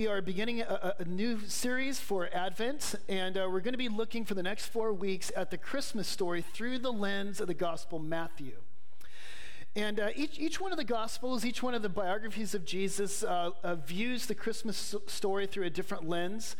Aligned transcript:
We 0.00 0.06
are 0.06 0.22
beginning 0.22 0.62
a, 0.62 0.94
a, 0.98 1.04
new 1.04 1.40
series 1.46 2.00
for 2.00 2.30
Advent, 2.32 2.94
and 3.06 3.36
uh, 3.36 3.46
we're 3.52 3.60
going 3.60 3.74
to 3.74 3.76
be 3.76 3.90
looking 3.90 4.24
for 4.24 4.32
the 4.32 4.42
next 4.42 4.68
four 4.68 4.94
weeks 4.94 5.30
at 5.36 5.50
the 5.50 5.58
Christmas 5.58 6.08
story 6.08 6.40
through 6.40 6.78
the 6.78 6.90
lens 6.90 7.38
of 7.38 7.48
the 7.48 7.52
Gospel 7.52 7.98
Matthew. 7.98 8.54
And 9.76 10.00
uh, 10.00 10.08
each, 10.16 10.36
each 10.40 10.60
one 10.60 10.72
of 10.72 10.78
the 10.78 10.84
Gospels, 10.84 11.44
each 11.44 11.62
one 11.62 11.74
of 11.74 11.82
the 11.82 11.88
biographies 11.88 12.56
of 12.56 12.64
Jesus 12.64 13.22
uh, 13.22 13.50
uh, 13.62 13.76
views 13.76 14.26
the 14.26 14.34
Christmas 14.34 14.96
story 15.06 15.46
through 15.46 15.64
a 15.64 15.70
different 15.70 16.08
lens. 16.08 16.56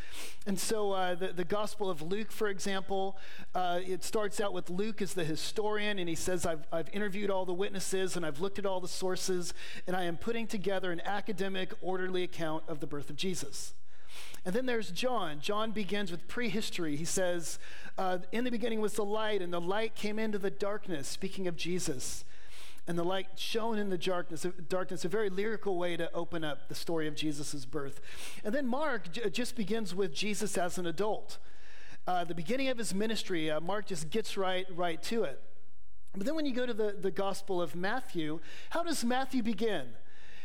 And 0.46 0.58
so 0.60 0.92
uh, 0.92 1.16
the, 1.16 1.28
the 1.32 1.44
Gospel 1.44 1.90
of 1.90 2.02
Luke, 2.02 2.30
for 2.30 2.46
example, 2.46 3.18
uh, 3.52 3.80
it 3.84 4.04
starts 4.04 4.40
out 4.40 4.52
with 4.52 4.70
Luke 4.70 5.02
as 5.02 5.14
the 5.14 5.24
historian, 5.24 5.98
and 5.98 6.08
he 6.08 6.14
says, 6.14 6.46
I've, 6.46 6.64
I've 6.70 6.88
interviewed 6.92 7.30
all 7.30 7.44
the 7.44 7.52
witnesses 7.52 8.16
and 8.16 8.24
I've 8.24 8.38
looked 8.38 8.60
at 8.60 8.66
all 8.66 8.80
the 8.80 8.86
sources, 8.86 9.54
and 9.88 9.96
I 9.96 10.04
am 10.04 10.16
putting 10.16 10.46
together 10.46 10.92
an 10.92 11.02
academic, 11.04 11.72
orderly 11.80 12.22
account 12.22 12.62
of 12.68 12.78
the 12.78 12.86
birth 12.86 13.10
of 13.10 13.16
Jesus. 13.16 13.74
And 14.44 14.54
then 14.54 14.66
there's 14.66 14.92
John. 14.92 15.40
John 15.40 15.72
begins 15.72 16.12
with 16.12 16.28
prehistory. 16.28 16.94
He 16.94 17.04
says, 17.04 17.58
uh, 17.98 18.18
In 18.30 18.44
the 18.44 18.50
beginning 18.52 18.80
was 18.80 18.92
the 18.92 19.04
light, 19.04 19.42
and 19.42 19.52
the 19.52 19.60
light 19.60 19.96
came 19.96 20.20
into 20.20 20.38
the 20.38 20.50
darkness, 20.50 21.08
speaking 21.08 21.48
of 21.48 21.56
Jesus 21.56 22.24
and 22.90 22.98
the 22.98 23.04
light 23.04 23.28
shone 23.36 23.78
in 23.78 23.88
the 23.88 23.96
darkness, 23.96 24.44
darkness, 24.68 25.04
a 25.04 25.08
very 25.08 25.30
lyrical 25.30 25.78
way 25.78 25.96
to 25.96 26.12
open 26.12 26.42
up 26.42 26.68
the 26.68 26.74
story 26.74 27.06
of 27.06 27.14
Jesus' 27.14 27.64
birth. 27.64 28.00
And 28.42 28.52
then 28.52 28.66
Mark 28.66 29.12
j- 29.12 29.30
just 29.30 29.54
begins 29.54 29.94
with 29.94 30.12
Jesus 30.12 30.58
as 30.58 30.76
an 30.76 30.86
adult. 30.86 31.38
Uh, 32.08 32.24
the 32.24 32.34
beginning 32.34 32.66
of 32.66 32.78
his 32.78 32.92
ministry, 32.92 33.48
uh, 33.48 33.60
Mark 33.60 33.86
just 33.86 34.10
gets 34.10 34.36
right, 34.36 34.66
right 34.74 35.00
to 35.04 35.22
it. 35.22 35.40
But 36.16 36.26
then 36.26 36.34
when 36.34 36.46
you 36.46 36.52
go 36.52 36.66
to 36.66 36.74
the, 36.74 36.96
the 37.00 37.12
Gospel 37.12 37.62
of 37.62 37.76
Matthew, 37.76 38.40
how 38.70 38.82
does 38.82 39.04
Matthew 39.04 39.44
begin? 39.44 39.90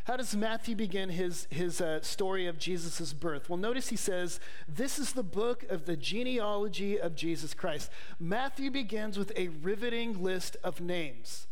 How 0.03 0.15
does 0.15 0.35
Matthew 0.35 0.75
begin 0.75 1.09
his, 1.09 1.47
his 1.49 1.81
uh, 1.81 2.03
story 2.03 2.45
of 2.45 2.59
Jesus' 2.59 3.11
birth? 3.11 3.49
Well, 3.49 3.57
notice 3.57 3.87
he 3.87 3.95
says, 3.95 4.39
This 4.67 4.99
is 4.99 5.13
the 5.13 5.23
book 5.23 5.63
of 5.63 5.85
the 5.85 5.97
genealogy 5.97 6.99
of 6.99 7.15
Jesus 7.15 7.55
Christ. 7.55 7.89
Matthew 8.19 8.69
begins 8.69 9.17
with 9.17 9.31
a 9.35 9.47
riveting 9.47 10.21
list 10.21 10.57
of 10.63 10.79
names 10.79 11.47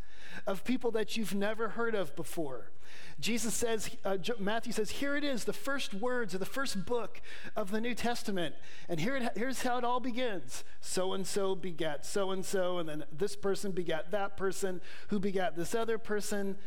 of 0.48 0.64
people 0.64 0.92
that 0.92 1.17
you've 1.17 1.34
never 1.34 1.70
heard 1.70 1.95
of 1.95 2.16
before. 2.16 2.72
Jesus 3.20 3.53
says, 3.53 3.89
uh, 4.03 4.17
Matthew 4.39 4.73
says, 4.73 4.92
here 4.92 5.16
it 5.16 5.23
is, 5.23 5.45
the 5.45 5.53
first 5.53 5.94
words 5.94 6.34
of 6.34 6.39
the 6.39 6.45
first 6.45 6.86
book 6.86 7.22
of 7.56 7.72
the 7.72 7.80
New 7.80 7.95
Testament. 7.95 8.56
And 8.89 9.00
here 9.00 9.16
it, 9.16 9.31
here's 9.36 9.64
how 9.64 9.78
it 9.78 9.84
all 9.84 10.00
begins 10.00 10.64
so 10.81 11.14
and 11.14 11.26
so 11.26 11.56
begat 11.56 12.06
so 12.06 12.31
and 12.31 12.44
so, 12.45 12.80
and 12.80 12.89
then 12.89 13.06
this 13.11 13.36
person 13.36 13.72
begat 13.72 14.11
that 14.11 14.38
person, 14.38 14.81
who 15.08 15.20
begat 15.20 15.56
this 15.56 15.73
other 15.73 15.98
person. 15.98 16.58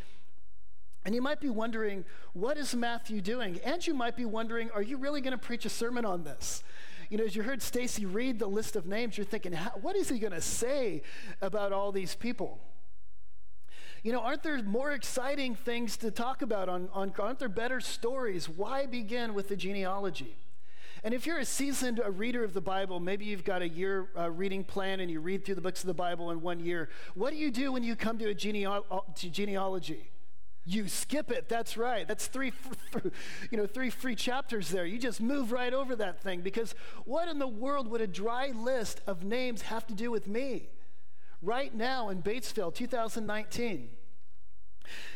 And 1.05 1.14
you 1.14 1.22
might 1.22 1.41
be 1.41 1.50
wondering, 1.50 2.05
what 2.33 2.56
is 2.56 2.75
Matthew 2.75 3.20
doing? 3.20 3.61
And 3.64 3.87
you 3.87 3.94
might 3.94 4.17
be 4.17 4.25
wondering, 4.25 4.70
are 4.70 4.83
you 4.83 4.97
really 4.97 5.20
going 5.20 5.33
to 5.33 5.39
preach 5.39 5.64
a 5.64 5.70
sermon 5.70 6.05
on 6.05 6.25
this? 6.25 6.64
You 7.11 7.19
know, 7.19 7.25
as 7.25 7.37
you 7.37 7.44
heard 7.44 7.62
Stacy 7.62 8.05
read 8.05 8.41
the 8.41 8.48
list 8.48 8.75
of 8.75 8.87
names, 8.87 9.17
you're 9.17 9.25
thinking, 9.25 9.55
what 9.81 9.94
is 9.94 10.09
he 10.09 10.19
going 10.19 10.33
to 10.33 10.41
say 10.41 11.03
about 11.41 11.72
all 11.72 11.92
these 11.92 12.17
people? 12.17 12.59
You 14.06 14.12
know, 14.12 14.20
aren't 14.20 14.44
there 14.44 14.62
more 14.62 14.92
exciting 14.92 15.56
things 15.56 15.96
to 15.96 16.12
talk 16.12 16.40
about? 16.40 16.68
On, 16.68 16.88
on, 16.92 17.12
aren't 17.18 17.40
there 17.40 17.48
better 17.48 17.80
stories? 17.80 18.48
Why 18.48 18.86
begin 18.86 19.34
with 19.34 19.48
the 19.48 19.56
genealogy? 19.56 20.36
And 21.02 21.12
if 21.12 21.26
you're 21.26 21.40
a 21.40 21.44
seasoned 21.44 22.00
a 22.04 22.12
reader 22.12 22.44
of 22.44 22.54
the 22.54 22.60
Bible, 22.60 23.00
maybe 23.00 23.24
you've 23.24 23.42
got 23.42 23.62
a 23.62 23.68
year 23.68 24.06
uh, 24.16 24.30
reading 24.30 24.62
plan 24.62 25.00
and 25.00 25.10
you 25.10 25.18
read 25.18 25.44
through 25.44 25.56
the 25.56 25.60
books 25.60 25.80
of 25.80 25.88
the 25.88 25.94
Bible 25.94 26.30
in 26.30 26.40
one 26.40 26.60
year. 26.60 26.88
What 27.16 27.30
do 27.30 27.36
you 27.36 27.50
do 27.50 27.72
when 27.72 27.82
you 27.82 27.96
come 27.96 28.16
to 28.18 28.26
a 28.26 28.70
uh, 28.70 29.00
to 29.16 29.28
genealogy? 29.28 30.08
You 30.64 30.86
skip 30.86 31.32
it. 31.32 31.48
That's 31.48 31.76
right. 31.76 32.06
That's 32.06 32.28
three, 32.28 32.52
you 33.50 33.58
know, 33.58 33.66
three 33.66 33.91
free 33.91 34.14
chapters 34.14 34.68
there. 34.68 34.86
You 34.86 35.00
just 35.00 35.20
move 35.20 35.50
right 35.50 35.74
over 35.74 35.96
that 35.96 36.22
thing 36.22 36.42
because 36.42 36.76
what 37.06 37.26
in 37.26 37.41
the 37.41 37.48
world 37.48 37.88
would 37.88 38.00
a 38.00 38.06
dry 38.06 38.52
list 38.54 39.00
of 39.08 39.24
names 39.24 39.62
have 39.62 39.84
to 39.88 39.94
do 39.94 40.12
with 40.12 40.28
me? 40.28 40.68
right 41.42 41.74
now 41.74 42.08
in 42.08 42.22
Batesville, 42.22 42.74
2019. 42.74 43.88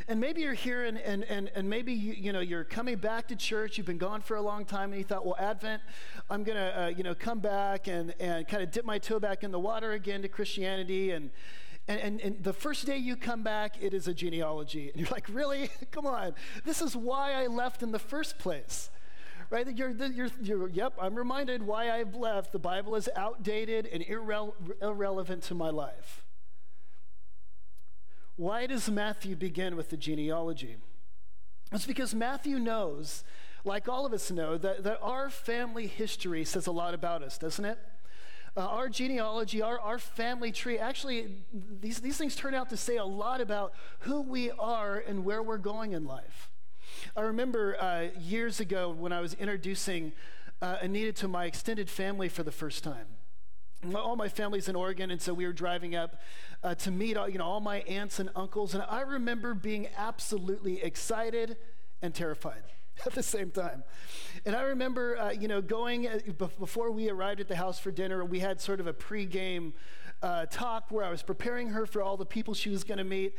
And 0.08 0.20
maybe 0.20 0.42
you're 0.42 0.54
here 0.54 0.84
and, 0.84 0.98
and, 0.98 1.25
and, 1.25 1.50
and 1.54 1.69
maybe 1.69 1.92
you, 1.92 2.12
you 2.12 2.32
know, 2.32 2.41
you're 2.41 2.64
coming 2.64 2.97
back 2.97 3.28
to 3.28 3.36
church. 3.36 3.78
You've 3.78 3.86
been 3.86 3.98
gone 3.98 4.20
for 4.20 4.36
a 4.36 4.42
long 4.42 4.64
time 4.64 4.92
and 4.92 4.98
you 4.98 5.04
thought, 5.04 5.25
well, 5.25 5.36
Advent, 5.38 5.82
I'm 6.28 6.44
going 6.44 6.58
to 6.58 6.82
uh, 6.82 6.86
you 6.88 7.03
know, 7.03 7.14
come 7.14 7.41
back 7.41 7.86
and, 7.88 8.14
and 8.20 8.47
kind 8.47 8.62
of 8.62 8.70
dip 8.70 8.84
my 8.84 8.98
toe 8.98 9.20
back 9.20 9.42
in 9.42 9.50
the 9.50 9.59
water 9.59 9.92
again 9.92 10.22
to 10.22 10.28
Christianity. 10.28 11.10
And, 11.10 11.30
and, 11.88 12.00
and, 12.00 12.20
and, 12.20 12.44
the 12.44 12.53
first 12.53 12.86
day 12.86 12.97
you 12.97 13.16
come 13.16 13.42
back, 13.42 13.76
it 13.80 13.94
is 13.94 14.06
a 14.06 14.14
genealogy. 14.14 14.91
And 14.91 15.00
you're 15.00 15.10
like, 15.10 15.28
really? 15.28 15.70
come 15.91 16.06
on. 16.06 16.34
This 16.64 16.82
is 16.82 16.97
why 16.97 17.32
I 17.32 17.47
left 17.47 17.82
in 17.82 17.92
the 17.92 17.98
first 17.98 18.38
place 18.38 18.91
right? 19.50 19.76
You're, 19.76 19.91
you're, 19.91 20.28
you're, 20.41 20.69
yep, 20.69 20.94
I'm 21.00 21.16
reminded 21.16 21.62
why 21.62 21.91
I've 21.91 22.14
left. 22.14 22.53
The 22.53 22.60
Bible 22.60 22.94
is 22.94 23.09
outdated 23.16 23.86
and 23.86 24.04
irre- 24.04 24.53
irrelevant 24.80 25.42
to 25.44 25.54
my 25.54 25.70
life. 25.70 26.25
Why 28.41 28.65
does 28.65 28.91
Matthew 28.91 29.37
begin 29.37 29.77
with 29.77 29.91
the 29.91 29.99
genealogy? 29.99 30.77
It's 31.73 31.84
because 31.84 32.15
Matthew 32.15 32.59
knows, 32.59 33.23
like 33.67 33.87
all 33.87 34.06
of 34.06 34.15
us 34.15 34.31
know, 34.31 34.56
that, 34.56 34.83
that 34.84 34.99
our 35.03 35.28
family 35.28 35.87
history 35.87 36.47
says 36.47 36.67
a 36.67 36.73
lot 36.73 36.95
about 36.95 37.23
us, 37.23 37.37
doesn't 37.37 37.67
it? 37.67 37.78
Uh, 38.56 38.61
our 38.61 38.89
genealogy, 38.89 39.61
our, 39.61 39.78
our 39.78 39.99
family 39.99 40.53
tree, 40.53 40.78
actually, 40.78 41.45
these, 41.53 42.01
these 42.01 42.17
things 42.17 42.34
turn 42.34 42.55
out 42.55 42.71
to 42.71 42.78
say 42.78 42.97
a 42.97 43.05
lot 43.05 43.43
about 43.43 43.75
who 44.01 44.23
we 44.23 44.51
are 44.53 44.97
and 45.07 45.22
where 45.22 45.43
we're 45.43 45.59
going 45.59 45.93
in 45.93 46.07
life. 46.07 46.51
I 47.15 47.21
remember 47.21 47.77
uh, 47.78 48.19
years 48.19 48.59
ago 48.59 48.89
when 48.89 49.12
I 49.12 49.21
was 49.21 49.34
introducing 49.34 50.12
uh, 50.62 50.78
Anita 50.81 51.12
to 51.12 51.28
my 51.28 51.45
extended 51.45 51.91
family 51.91 52.31
for 52.31 52.43
the 52.43 52.53
first 52.53 52.84
time. 52.84 53.05
All 53.94 54.16
my 54.16 54.28
family's 54.28 54.68
in 54.68 54.76
Oregon, 54.76 55.10
and 55.10 55.20
so 55.20 55.32
we 55.32 55.46
were 55.46 55.52
driving 55.52 55.94
up 55.94 56.20
uh, 56.62 56.74
to 56.76 56.91
meet 56.91 57.16
all, 57.16 57.28
you 57.28 57.38
know, 57.38 57.44
all 57.44 57.60
my 57.60 57.78
aunts 57.80 58.18
and 58.18 58.28
uncles. 58.36 58.74
And 58.74 58.84
I 58.88 59.00
remember 59.00 59.54
being 59.54 59.88
absolutely 59.96 60.82
excited 60.82 61.56
and 62.02 62.14
terrified 62.14 62.62
at 63.06 63.14
the 63.14 63.22
same 63.22 63.50
time. 63.50 63.84
And 64.44 64.54
I 64.54 64.62
remember, 64.62 65.16
uh, 65.18 65.30
you 65.30 65.48
know, 65.48 65.62
going 65.62 66.06
uh, 66.06 66.18
before 66.38 66.91
we 66.91 67.08
arrived 67.08 67.41
at 67.41 67.48
the 67.48 67.56
house 67.56 67.78
for 67.78 67.91
dinner, 67.91 68.24
we 68.24 68.41
had 68.41 68.60
sort 68.60 68.80
of 68.80 68.86
a 68.86 68.92
pregame 68.92 69.72
uh, 70.22 70.47
talk 70.47 70.91
where 70.91 71.04
I 71.04 71.10
was 71.10 71.22
preparing 71.22 71.70
her 71.70 71.86
for 71.86 72.03
all 72.03 72.16
the 72.16 72.26
people 72.26 72.53
she 72.53 72.69
was 72.69 72.84
going 72.84 72.98
to 72.98 73.04
meet. 73.04 73.34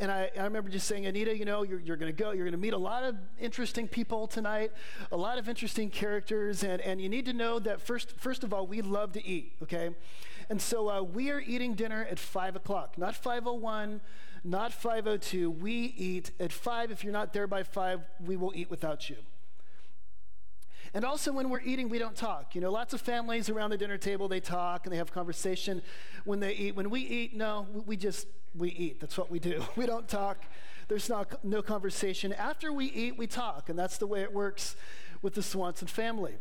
And 0.00 0.10
I, 0.10 0.30
I, 0.36 0.42
remember 0.42 0.68
just 0.68 0.88
saying, 0.88 1.06
Anita, 1.06 1.36
you 1.36 1.44
know, 1.44 1.62
you're, 1.62 1.78
you're 1.78 1.96
going 1.96 2.14
to 2.14 2.22
go, 2.22 2.32
you're 2.32 2.44
going 2.44 2.52
to 2.52 2.58
meet 2.58 2.72
a 2.72 2.78
lot 2.78 3.04
of 3.04 3.16
interesting 3.38 3.86
people 3.86 4.26
tonight, 4.26 4.72
a 5.12 5.16
lot 5.16 5.38
of 5.38 5.48
interesting 5.48 5.90
characters. 5.90 6.64
And, 6.64 6.80
and 6.82 7.00
you 7.00 7.08
need 7.08 7.26
to 7.26 7.32
know 7.32 7.60
that 7.60 7.80
first, 7.80 8.18
first 8.18 8.42
of 8.42 8.52
all, 8.52 8.66
we 8.66 8.82
love 8.82 9.12
to 9.12 9.24
eat, 9.24 9.52
okay? 9.62 9.90
And 10.50 10.60
so 10.60 10.90
uh, 10.90 11.02
we 11.02 11.30
are 11.30 11.40
eating 11.40 11.74
dinner 11.74 12.06
at 12.10 12.18
5 12.18 12.56
o'clock, 12.56 12.98
not 12.98 13.14
501, 13.14 14.00
not 14.42 14.72
502. 14.72 15.50
We 15.50 15.94
eat 15.96 16.32
at 16.40 16.52
5. 16.52 16.90
If 16.90 17.04
you're 17.04 17.12
not 17.12 17.32
there 17.32 17.46
by 17.46 17.62
5, 17.62 18.00
we 18.26 18.36
will 18.36 18.52
eat 18.54 18.70
without 18.70 19.08
you. 19.08 19.16
And 20.94 21.04
also, 21.04 21.32
when 21.32 21.50
we're 21.50 21.60
eating, 21.60 21.88
we 21.88 21.98
don't 21.98 22.14
talk. 22.14 22.54
You 22.54 22.60
know, 22.60 22.70
lots 22.70 22.94
of 22.94 23.00
families 23.00 23.50
around 23.50 23.70
the 23.70 23.76
dinner 23.76 23.98
table, 23.98 24.28
they 24.28 24.38
talk 24.38 24.86
and 24.86 24.92
they 24.92 24.96
have 24.96 25.12
conversation 25.12 25.82
when 26.24 26.38
they 26.38 26.54
eat. 26.54 26.76
When 26.76 26.88
we 26.88 27.00
eat, 27.00 27.34
no, 27.34 27.66
we 27.84 27.96
just, 27.96 28.28
we 28.54 28.70
eat. 28.70 29.00
That's 29.00 29.18
what 29.18 29.28
we 29.28 29.40
do. 29.40 29.64
We 29.76 29.86
don't 29.86 30.06
talk. 30.06 30.44
There's 30.86 31.08
not, 31.08 31.44
no 31.44 31.62
conversation. 31.62 32.32
After 32.32 32.72
we 32.72 32.86
eat, 32.86 33.18
we 33.18 33.26
talk. 33.26 33.68
And 33.68 33.76
that's 33.76 33.98
the 33.98 34.06
way 34.06 34.22
it 34.22 34.32
works 34.32 34.76
with 35.20 35.34
the 35.34 35.42
Swanson 35.42 35.88
family. 35.88 36.36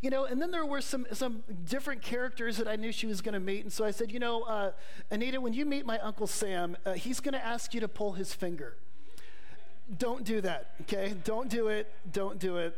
You 0.00 0.10
know, 0.10 0.24
and 0.24 0.40
then 0.40 0.52
there 0.52 0.66
were 0.66 0.80
some, 0.80 1.06
some 1.12 1.42
different 1.64 2.00
characters 2.00 2.58
that 2.58 2.68
I 2.68 2.76
knew 2.76 2.92
she 2.92 3.06
was 3.06 3.20
going 3.20 3.34
to 3.34 3.40
meet. 3.40 3.64
And 3.64 3.72
so 3.72 3.84
I 3.84 3.90
said, 3.90 4.12
you 4.12 4.20
know, 4.20 4.42
uh, 4.42 4.70
Anita, 5.10 5.40
when 5.40 5.52
you 5.52 5.66
meet 5.66 5.84
my 5.84 5.98
Uncle 5.98 6.28
Sam, 6.28 6.76
uh, 6.86 6.92
he's 6.92 7.18
going 7.18 7.34
to 7.34 7.44
ask 7.44 7.74
you 7.74 7.80
to 7.80 7.88
pull 7.88 8.12
his 8.12 8.32
finger. 8.32 8.76
Don't 9.98 10.22
do 10.24 10.40
that, 10.42 10.74
okay? 10.82 11.14
Don't 11.24 11.48
do 11.48 11.68
it. 11.68 11.92
Don't 12.12 12.38
do 12.38 12.58
it. 12.58 12.76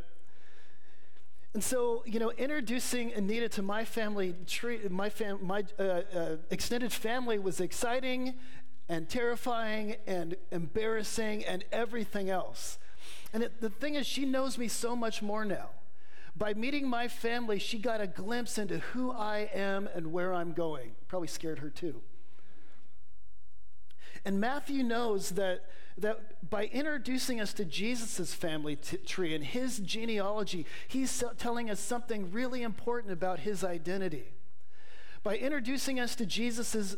And 1.55 1.63
so, 1.63 2.03
you 2.05 2.19
know, 2.19 2.33
introducing 2.33 3.13
Anita 3.13 3.49
to 3.51 3.63
my 3.63 3.85
family 3.85 4.35
tree, 4.45 4.81
my, 4.91 5.09
fam, 5.09 5.39
my 5.41 5.63
uh, 5.79 5.83
uh, 5.83 6.37
extended 6.51 6.93
family 6.93 7.39
was 7.39 7.61
exciting 7.61 8.35
and 8.89 9.09
terrifying 9.09 9.95
and 10.07 10.35
embarrassing 10.51 11.45
and 11.45 11.65
everything 11.71 12.29
else. 12.29 12.79
And 13.33 13.45
it, 13.45 13.61
the 13.61 13.71
thing 13.71 13.95
is, 13.95 14.05
she 14.05 14.25
knows 14.25 14.59
me 14.59 14.67
so 14.67 14.97
much 14.97 15.23
more 15.23 15.45
now. 15.45 15.71
By 16.37 16.55
meeting 16.55 16.89
my 16.89 17.07
family, 17.07 17.61
she 17.61 17.79
got 17.79 18.01
a 18.01 18.09
glimpse 18.09 18.59
into 18.59 18.79
who 18.79 19.13
I 19.13 19.49
am 19.55 19.89
and 19.95 20.13
where 20.13 20.35
I'm 20.35 20.55
going. 20.55 20.97
Probably 21.07 21.29
scared 21.29 21.61
her 21.61 21.71
too. 21.71 22.03
And 24.25 24.41
Matthew 24.41 24.83
knows 24.83 25.31
that, 25.31 25.65
that 25.99 26.51
by 26.51 26.65
introducing 26.67 27.41
us 27.41 27.53
to 27.55 27.65
Jesus' 27.65 28.35
family 28.35 28.77
t- 28.77 28.97
tree 28.99 29.35
and 29.35 29.45
his 29.45 29.79
genealogy, 29.79 30.67
he's 30.89 31.23
telling 31.39 31.71
us 31.71 31.81
something 31.81 32.33
really 32.33 32.63
important 32.63 33.13
about 33.13 33.41
his 33.41 33.63
identity. 33.63 34.35
By 35.23 35.37
introducing 35.37 36.01
us 36.01 36.15
to 36.17 36.27
Jesus' 36.27 36.97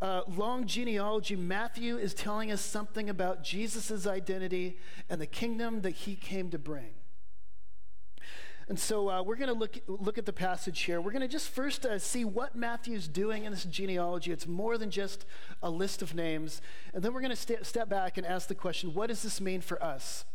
uh, 0.00 0.22
long 0.26 0.66
genealogy, 0.66 1.36
Matthew 1.36 1.96
is 1.96 2.14
telling 2.14 2.50
us 2.50 2.60
something 2.60 3.10
about 3.10 3.44
Jesus' 3.44 4.06
identity 4.06 4.78
and 5.10 5.20
the 5.20 5.26
kingdom 5.26 5.82
that 5.82 5.90
he 5.90 6.14
came 6.14 6.50
to 6.50 6.58
bring. 6.58 6.90
And 8.68 8.78
so 8.78 9.08
uh, 9.08 9.22
we're 9.22 9.36
going 9.36 9.48
to 9.48 9.54
look, 9.54 9.78
look 9.86 10.18
at 10.18 10.26
the 10.26 10.32
passage 10.32 10.82
here. 10.82 11.00
We're 11.00 11.12
going 11.12 11.22
to 11.22 11.28
just 11.28 11.48
first 11.48 11.86
uh, 11.86 11.98
see 11.98 12.24
what 12.26 12.54
Matthew's 12.54 13.08
doing 13.08 13.44
in 13.44 13.52
this 13.52 13.64
genealogy. 13.64 14.30
It's 14.30 14.46
more 14.46 14.76
than 14.76 14.90
just 14.90 15.24
a 15.62 15.70
list 15.70 16.02
of 16.02 16.14
names. 16.14 16.60
And 16.92 17.02
then 17.02 17.14
we're 17.14 17.22
going 17.22 17.30
to 17.30 17.36
st- 17.36 17.64
step 17.64 17.88
back 17.88 18.18
and 18.18 18.26
ask 18.26 18.46
the 18.46 18.54
question 18.54 18.92
what 18.92 19.06
does 19.06 19.22
this 19.22 19.40
mean 19.40 19.62
for 19.62 19.82
us? 19.82 20.26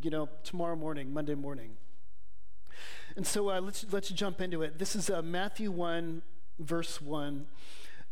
You 0.00 0.10
know, 0.10 0.28
tomorrow 0.44 0.76
morning, 0.76 1.12
Monday 1.12 1.34
morning. 1.34 1.76
And 3.16 3.26
so 3.26 3.50
uh, 3.50 3.60
let's, 3.60 3.84
let's 3.90 4.10
jump 4.10 4.40
into 4.40 4.62
it. 4.62 4.78
This 4.78 4.94
is 4.94 5.10
uh, 5.10 5.20
Matthew 5.20 5.72
1, 5.72 6.22
verse 6.60 7.02
1. 7.02 7.46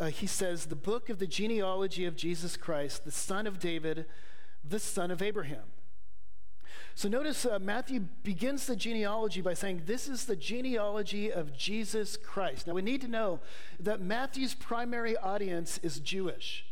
Uh, 0.00 0.06
he 0.06 0.26
says, 0.26 0.66
The 0.66 0.76
book 0.76 1.08
of 1.08 1.20
the 1.20 1.26
genealogy 1.28 2.06
of 2.06 2.16
Jesus 2.16 2.56
Christ, 2.56 3.04
the 3.04 3.12
son 3.12 3.46
of 3.46 3.60
David, 3.60 4.06
the 4.68 4.80
son 4.80 5.12
of 5.12 5.22
Abraham. 5.22 5.64
So 6.94 7.08
notice 7.08 7.46
uh, 7.46 7.58
Matthew 7.58 8.00
begins 8.22 8.66
the 8.66 8.76
genealogy 8.76 9.40
by 9.40 9.54
saying, 9.54 9.82
This 9.86 10.08
is 10.08 10.24
the 10.24 10.36
genealogy 10.36 11.32
of 11.32 11.56
Jesus 11.56 12.16
Christ. 12.16 12.66
Now 12.66 12.74
we 12.74 12.82
need 12.82 13.00
to 13.02 13.08
know 13.08 13.40
that 13.78 14.00
Matthew's 14.00 14.54
primary 14.54 15.16
audience 15.16 15.78
is 15.82 16.00
Jewish. 16.00 16.66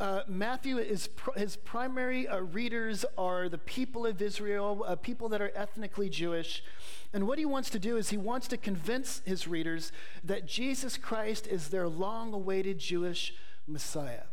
Uh, 0.00 0.22
Matthew, 0.26 0.78
is 0.78 1.06
pr- 1.08 1.38
his 1.38 1.56
primary 1.56 2.26
uh, 2.26 2.40
readers 2.40 3.04
are 3.16 3.48
the 3.48 3.58
people 3.58 4.04
of 4.04 4.20
Israel, 4.20 4.84
uh, 4.86 4.96
people 4.96 5.28
that 5.28 5.40
are 5.40 5.52
ethnically 5.54 6.08
Jewish. 6.08 6.64
And 7.12 7.28
what 7.28 7.38
he 7.38 7.44
wants 7.44 7.70
to 7.70 7.78
do 7.78 7.96
is 7.96 8.08
he 8.08 8.16
wants 8.16 8.48
to 8.48 8.56
convince 8.56 9.22
his 9.24 9.46
readers 9.46 9.92
that 10.24 10.46
Jesus 10.46 10.96
Christ 10.96 11.46
is 11.46 11.68
their 11.68 11.88
long 11.88 12.32
awaited 12.32 12.78
Jewish 12.78 13.34
Messiah. 13.68 14.24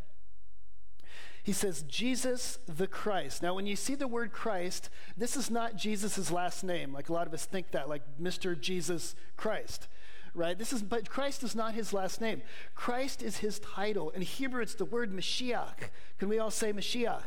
He 1.44 1.54
says, 1.54 1.84
Jesus 1.84 2.60
the 2.68 2.88
Christ. 2.88 3.42
Now, 3.42 3.54
when 3.54 3.66
you 3.66 3.76
see 3.76 3.96
the 3.96 4.08
word 4.08 4.32
Christ, 4.32 4.90
this 5.18 5.38
is 5.38 5.50
not 5.50 5.76
Jesus' 5.76 6.32
last 6.32 6.64
name. 6.64 6.94
Like 6.94 7.10
a 7.10 7.14
lot 7.14 7.28
of 7.28 7.34
us 7.34 7.46
think 7.46 7.72
that, 7.72 7.90
like 7.90 8.04
Mr. 8.22 8.60
Jesus 8.60 9.16
Christ, 9.38 9.88
right? 10.34 10.58
This 10.58 10.74
is, 10.74 10.82
but 10.82 11.10
Christ 11.10 11.44
is 11.44 11.56
not 11.56 11.74
his 11.74 11.94
last 11.94 12.22
name. 12.22 12.42
Christ 12.76 13.22
is 13.24 13.38
his 13.38 13.60
title. 13.60 14.10
In 14.12 14.22
Hebrew, 14.22 14.62
it's 14.62 14.76
the 14.76 14.86
word 14.86 15.12
Mashiach. 15.12 15.90
Can 16.18 16.30
we 16.30 16.40
all 16.40 16.52
say 16.52 16.74
Mashiach? 16.74 17.24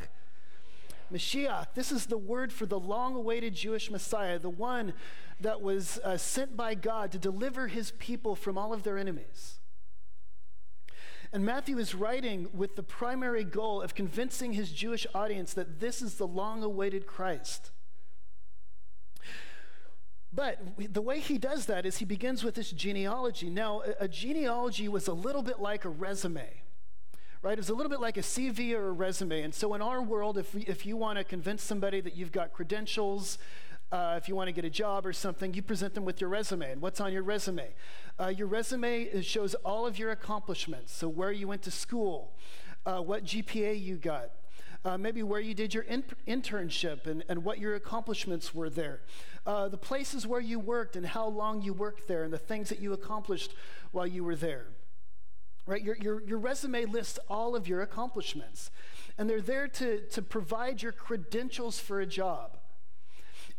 Mashiach. 1.12 1.68
This 1.74 1.92
is 1.92 2.06
the 2.06 2.18
word 2.18 2.52
for 2.52 2.66
the 2.66 2.78
long 2.78 3.14
awaited 3.14 3.54
Jewish 3.54 3.90
Messiah, 3.90 4.38
the 4.38 4.50
one 4.50 4.92
that 5.40 5.60
was 5.60 5.98
uh, 6.04 6.16
sent 6.16 6.56
by 6.56 6.74
God 6.74 7.12
to 7.12 7.18
deliver 7.18 7.68
his 7.68 7.92
people 7.92 8.36
from 8.36 8.56
all 8.56 8.72
of 8.72 8.82
their 8.82 8.98
enemies. 8.98 9.58
And 11.32 11.46
Matthew 11.46 11.78
is 11.78 11.94
writing 11.94 12.48
with 12.52 12.76
the 12.76 12.82
primary 12.82 13.44
goal 13.44 13.80
of 13.80 13.94
convincing 13.94 14.52
his 14.52 14.70
Jewish 14.70 15.06
audience 15.14 15.54
that 15.54 15.80
this 15.80 16.02
is 16.02 16.16
the 16.16 16.26
long 16.26 16.62
awaited 16.62 17.06
Christ. 17.06 17.70
But 20.32 20.60
the 20.92 21.00
way 21.00 21.20
he 21.20 21.38
does 21.38 21.66
that 21.66 21.86
is 21.86 21.98
he 21.98 22.04
begins 22.04 22.44
with 22.44 22.54
this 22.54 22.70
genealogy. 22.70 23.48
Now, 23.48 23.82
a, 23.98 24.08
genealogy 24.08 24.88
was 24.88 25.06
a 25.08 25.12
little 25.12 25.42
bit 25.42 25.60
like 25.60 25.84
a 25.84 25.90
resume, 25.90 26.48
right? 27.42 27.52
It 27.52 27.58
was 27.58 27.68
a 27.68 27.74
little 27.74 27.90
bit 27.90 28.00
like 28.00 28.16
a 28.16 28.22
CV 28.22 28.72
or 28.72 28.88
a 28.88 28.92
resume. 28.92 29.42
And 29.42 29.54
so, 29.54 29.74
in 29.74 29.82
our 29.82 30.00
world, 30.02 30.38
if, 30.38 30.54
if 30.54 30.86
you 30.86 30.96
want 30.96 31.18
to 31.18 31.24
convince 31.24 31.62
somebody 31.62 32.00
that 32.00 32.16
you've 32.16 32.32
got 32.32 32.54
credentials, 32.54 33.36
uh, 33.92 34.14
if 34.16 34.26
you 34.26 34.34
want 34.34 34.48
to 34.48 34.52
get 34.52 34.64
a 34.64 34.70
job 34.70 35.06
or 35.06 35.12
something, 35.12 35.52
you 35.52 35.60
present 35.60 35.92
them 35.92 36.06
with 36.06 36.18
your 36.20 36.30
resume. 36.30 36.72
And 36.72 36.80
what's 36.80 36.98
on 36.98 37.12
your 37.12 37.22
resume? 37.22 37.68
Uh, 38.18 38.28
your 38.28 38.46
resume 38.46 39.20
shows 39.20 39.54
all 39.56 39.86
of 39.86 39.98
your 39.98 40.10
accomplishments. 40.10 40.94
So, 40.94 41.08
where 41.08 41.30
you 41.30 41.46
went 41.46 41.62
to 41.62 41.70
school, 41.70 42.32
uh, 42.86 43.00
what 43.00 43.24
GPA 43.24 43.80
you 43.80 43.96
got, 43.96 44.30
uh, 44.84 44.96
maybe 44.96 45.22
where 45.22 45.40
you 45.40 45.52
did 45.52 45.74
your 45.74 45.82
in- 45.84 46.04
internship 46.26 47.06
and, 47.06 47.22
and 47.28 47.44
what 47.44 47.58
your 47.58 47.74
accomplishments 47.74 48.54
were 48.54 48.70
there, 48.70 49.02
uh, 49.46 49.68
the 49.68 49.76
places 49.76 50.26
where 50.26 50.40
you 50.40 50.58
worked 50.58 50.96
and 50.96 51.04
how 51.04 51.26
long 51.26 51.60
you 51.60 51.74
worked 51.74 52.08
there, 52.08 52.24
and 52.24 52.32
the 52.32 52.38
things 52.38 52.70
that 52.70 52.80
you 52.80 52.94
accomplished 52.94 53.54
while 53.90 54.06
you 54.06 54.24
were 54.24 54.36
there. 54.36 54.68
Right? 55.66 55.82
Your, 55.82 55.96
your, 55.96 56.22
your 56.22 56.38
resume 56.38 56.86
lists 56.86 57.18
all 57.28 57.54
of 57.54 57.68
your 57.68 57.82
accomplishments, 57.82 58.70
and 59.18 59.28
they're 59.28 59.42
there 59.42 59.68
to, 59.68 60.00
to 60.00 60.22
provide 60.22 60.82
your 60.82 60.92
credentials 60.92 61.78
for 61.78 62.00
a 62.00 62.06
job. 62.06 62.56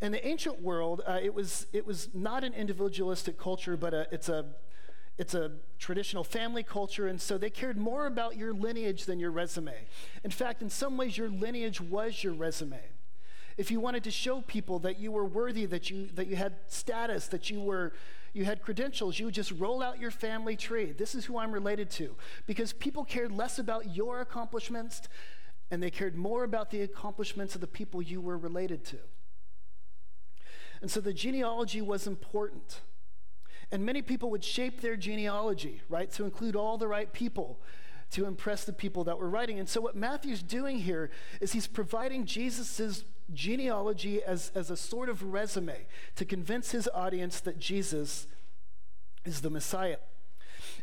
In 0.03 0.11
the 0.11 0.27
ancient 0.27 0.61
world, 0.61 1.01
uh, 1.07 1.19
it, 1.23 1.33
was, 1.33 1.65
it 1.71 1.87
was 1.87 2.09
not 2.13 2.43
an 2.43 2.53
individualistic 2.53 3.39
culture, 3.39 3.77
but 3.77 3.93
a, 3.93 4.05
it's, 4.11 4.27
a, 4.27 4.47
it's 5.17 5.33
a 5.33 5.53
traditional 5.79 6.25
family 6.25 6.61
culture, 6.61 7.07
and 7.07 7.21
so 7.21 7.37
they 7.37 7.49
cared 7.49 7.77
more 7.77 8.05
about 8.05 8.35
your 8.35 8.51
lineage 8.51 9.05
than 9.05 9.17
your 9.17 9.31
resume. 9.31 9.87
In 10.25 10.29
fact, 10.29 10.61
in 10.61 10.69
some 10.69 10.97
ways, 10.97 11.17
your 11.17 11.29
lineage 11.29 11.79
was 11.79 12.21
your 12.21 12.33
resume. 12.33 12.81
If 13.55 13.71
you 13.71 13.79
wanted 13.79 14.03
to 14.03 14.11
show 14.11 14.41
people 14.41 14.77
that 14.79 14.99
you 14.99 15.09
were 15.09 15.23
worthy, 15.23 15.65
that 15.67 15.89
you, 15.89 16.09
that 16.15 16.27
you 16.27 16.35
had 16.35 16.55
status, 16.67 17.27
that 17.27 17.49
you 17.49 17.61
were 17.61 17.93
you 18.33 18.45
had 18.45 18.63
credentials, 18.63 19.19
you 19.19 19.25
would 19.25 19.35
just 19.35 19.51
roll 19.51 19.83
out 19.83 19.99
your 19.99 20.09
family 20.09 20.55
tree. 20.55 20.91
This 20.91 21.13
is 21.13 21.23
who 21.23 21.37
I'm 21.37 21.51
related 21.51 21.91
to. 21.91 22.15
Because 22.47 22.73
people 22.73 23.05
cared 23.05 23.31
less 23.31 23.59
about 23.59 23.95
your 23.95 24.21
accomplishments 24.21 25.03
and 25.69 25.83
they 25.83 25.91
cared 25.91 26.15
more 26.15 26.43
about 26.43 26.71
the 26.71 26.81
accomplishments 26.81 27.53
of 27.53 27.61
the 27.61 27.67
people 27.67 28.01
you 28.01 28.19
were 28.19 28.37
related 28.37 28.83
to. 28.85 28.97
And 30.83 30.91
so 30.91 30.99
the 30.99 31.13
genealogy 31.13 31.81
was 31.81 32.07
important. 32.07 32.81
And 33.71 33.85
many 33.85 34.01
people 34.01 34.29
would 34.31 34.43
shape 34.43 34.81
their 34.81 34.97
genealogy, 34.97 35.81
right, 35.87 36.11
to 36.11 36.25
include 36.25 36.57
all 36.57 36.77
the 36.77 36.89
right 36.89 37.11
people 37.13 37.61
to 38.11 38.25
impress 38.25 38.65
the 38.65 38.73
people 38.73 39.05
that 39.05 39.17
were 39.17 39.29
writing. 39.29 39.57
And 39.59 39.67
so 39.67 39.79
what 39.79 39.95
Matthew's 39.95 40.43
doing 40.43 40.79
here 40.79 41.09
is 41.39 41.53
he's 41.53 41.67
providing 41.67 42.25
Jesus' 42.25 43.05
genealogy 43.33 44.21
as, 44.21 44.51
as 44.53 44.69
a 44.69 44.75
sort 44.75 45.07
of 45.07 45.23
resume 45.23 45.87
to 46.17 46.25
convince 46.25 46.71
his 46.71 46.89
audience 46.93 47.39
that 47.39 47.57
Jesus 47.57 48.27
is 49.23 49.39
the 49.39 49.49
Messiah. 49.49 49.97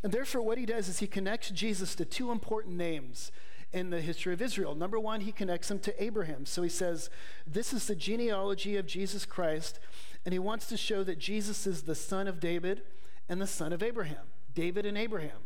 And 0.02 0.12
therefore, 0.12 0.40
what 0.40 0.56
he 0.56 0.64
does 0.64 0.88
is 0.88 1.00
he 1.00 1.06
connects 1.06 1.50
Jesus 1.50 1.94
to 1.96 2.06
two 2.06 2.32
important 2.32 2.74
names 2.74 3.30
in 3.72 3.90
the 3.90 4.00
history 4.00 4.32
of 4.32 4.42
Israel. 4.42 4.74
Number 4.74 4.98
one, 4.98 5.20
he 5.20 5.32
connects 5.32 5.70
him 5.70 5.78
to 5.80 6.02
Abraham. 6.02 6.44
So 6.44 6.62
he 6.62 6.68
says, 6.68 7.08
This 7.46 7.72
is 7.72 7.86
the 7.86 7.94
genealogy 7.94 8.76
of 8.76 8.86
Jesus 8.86 9.24
Christ, 9.24 9.78
and 10.24 10.32
he 10.32 10.38
wants 10.38 10.66
to 10.66 10.76
show 10.76 11.02
that 11.04 11.18
Jesus 11.18 11.66
is 11.66 11.82
the 11.82 11.94
son 11.94 12.28
of 12.28 12.40
David 12.40 12.82
and 13.28 13.40
the 13.40 13.46
son 13.46 13.72
of 13.72 13.82
Abraham. 13.82 14.26
David 14.54 14.84
and 14.84 14.98
Abraham. 14.98 15.38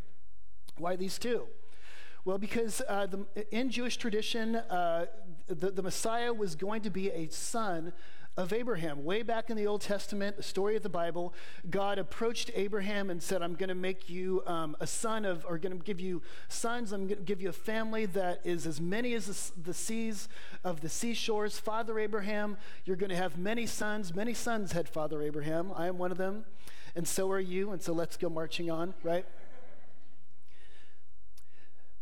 Why 0.77 0.95
these 0.95 1.17
two? 1.17 1.47
Well, 2.25 2.37
because 2.39 2.81
uh, 2.89 3.05
the, 3.05 3.25
in 3.51 3.69
Jewish 3.69 3.97
tradition, 3.97 4.55
uh, 4.55 5.05
the, 5.47 5.69
the 5.71 5.83
Messiah 5.83 6.33
was 6.33 6.55
going 6.55 6.81
to 6.81 6.89
be 6.89 7.11
a 7.11 7.27
son 7.29 7.93
of 8.37 8.51
Abraham. 8.51 9.05
Way 9.05 9.23
back 9.23 9.49
in 9.49 9.55
the 9.55 9.65
Old 9.65 9.81
Testament, 9.81 10.35
the 10.35 10.43
story 10.43 10.75
of 10.75 10.83
the 10.83 10.89
Bible, 10.89 11.33
God 11.69 11.97
approached 11.97 12.51
Abraham 12.53 13.09
and 13.09 13.23
said, 13.23 13.41
I'm 13.41 13.55
going 13.55 13.69
to 13.69 13.75
make 13.75 14.09
you 14.09 14.43
um, 14.45 14.75
a 14.79 14.87
son 14.87 15.23
of, 15.23 15.45
or 15.47 15.57
going 15.57 15.77
to 15.77 15.83
give 15.83 16.01
you 16.01 16.21
sons. 16.49 16.91
I'm 16.91 17.07
going 17.07 17.19
to 17.19 17.23
give 17.23 17.41
you 17.41 17.49
a 17.49 17.53
family 17.53 18.05
that 18.07 18.41
is 18.43 18.67
as 18.67 18.81
many 18.81 19.13
as 19.13 19.53
the, 19.61 19.73
seas 19.73 20.27
of 20.63 20.81
the 20.81 20.89
seashores. 20.89 21.57
Father 21.57 21.97
Abraham, 21.97 22.57
you're 22.83 22.97
going 22.97 23.09
to 23.09 23.15
have 23.15 23.37
many 23.37 23.65
sons. 23.65 24.13
Many 24.13 24.33
sons 24.33 24.73
had 24.73 24.89
Father 24.89 25.21
Abraham. 25.21 25.71
I 25.73 25.87
am 25.87 25.97
one 25.97 26.11
of 26.11 26.17
them, 26.17 26.43
and 26.93 27.07
so 27.07 27.31
are 27.31 27.39
you. 27.39 27.71
And 27.71 27.81
so 27.81 27.93
let's 27.93 28.17
go 28.17 28.29
marching 28.29 28.69
on, 28.69 28.93
right? 29.01 29.25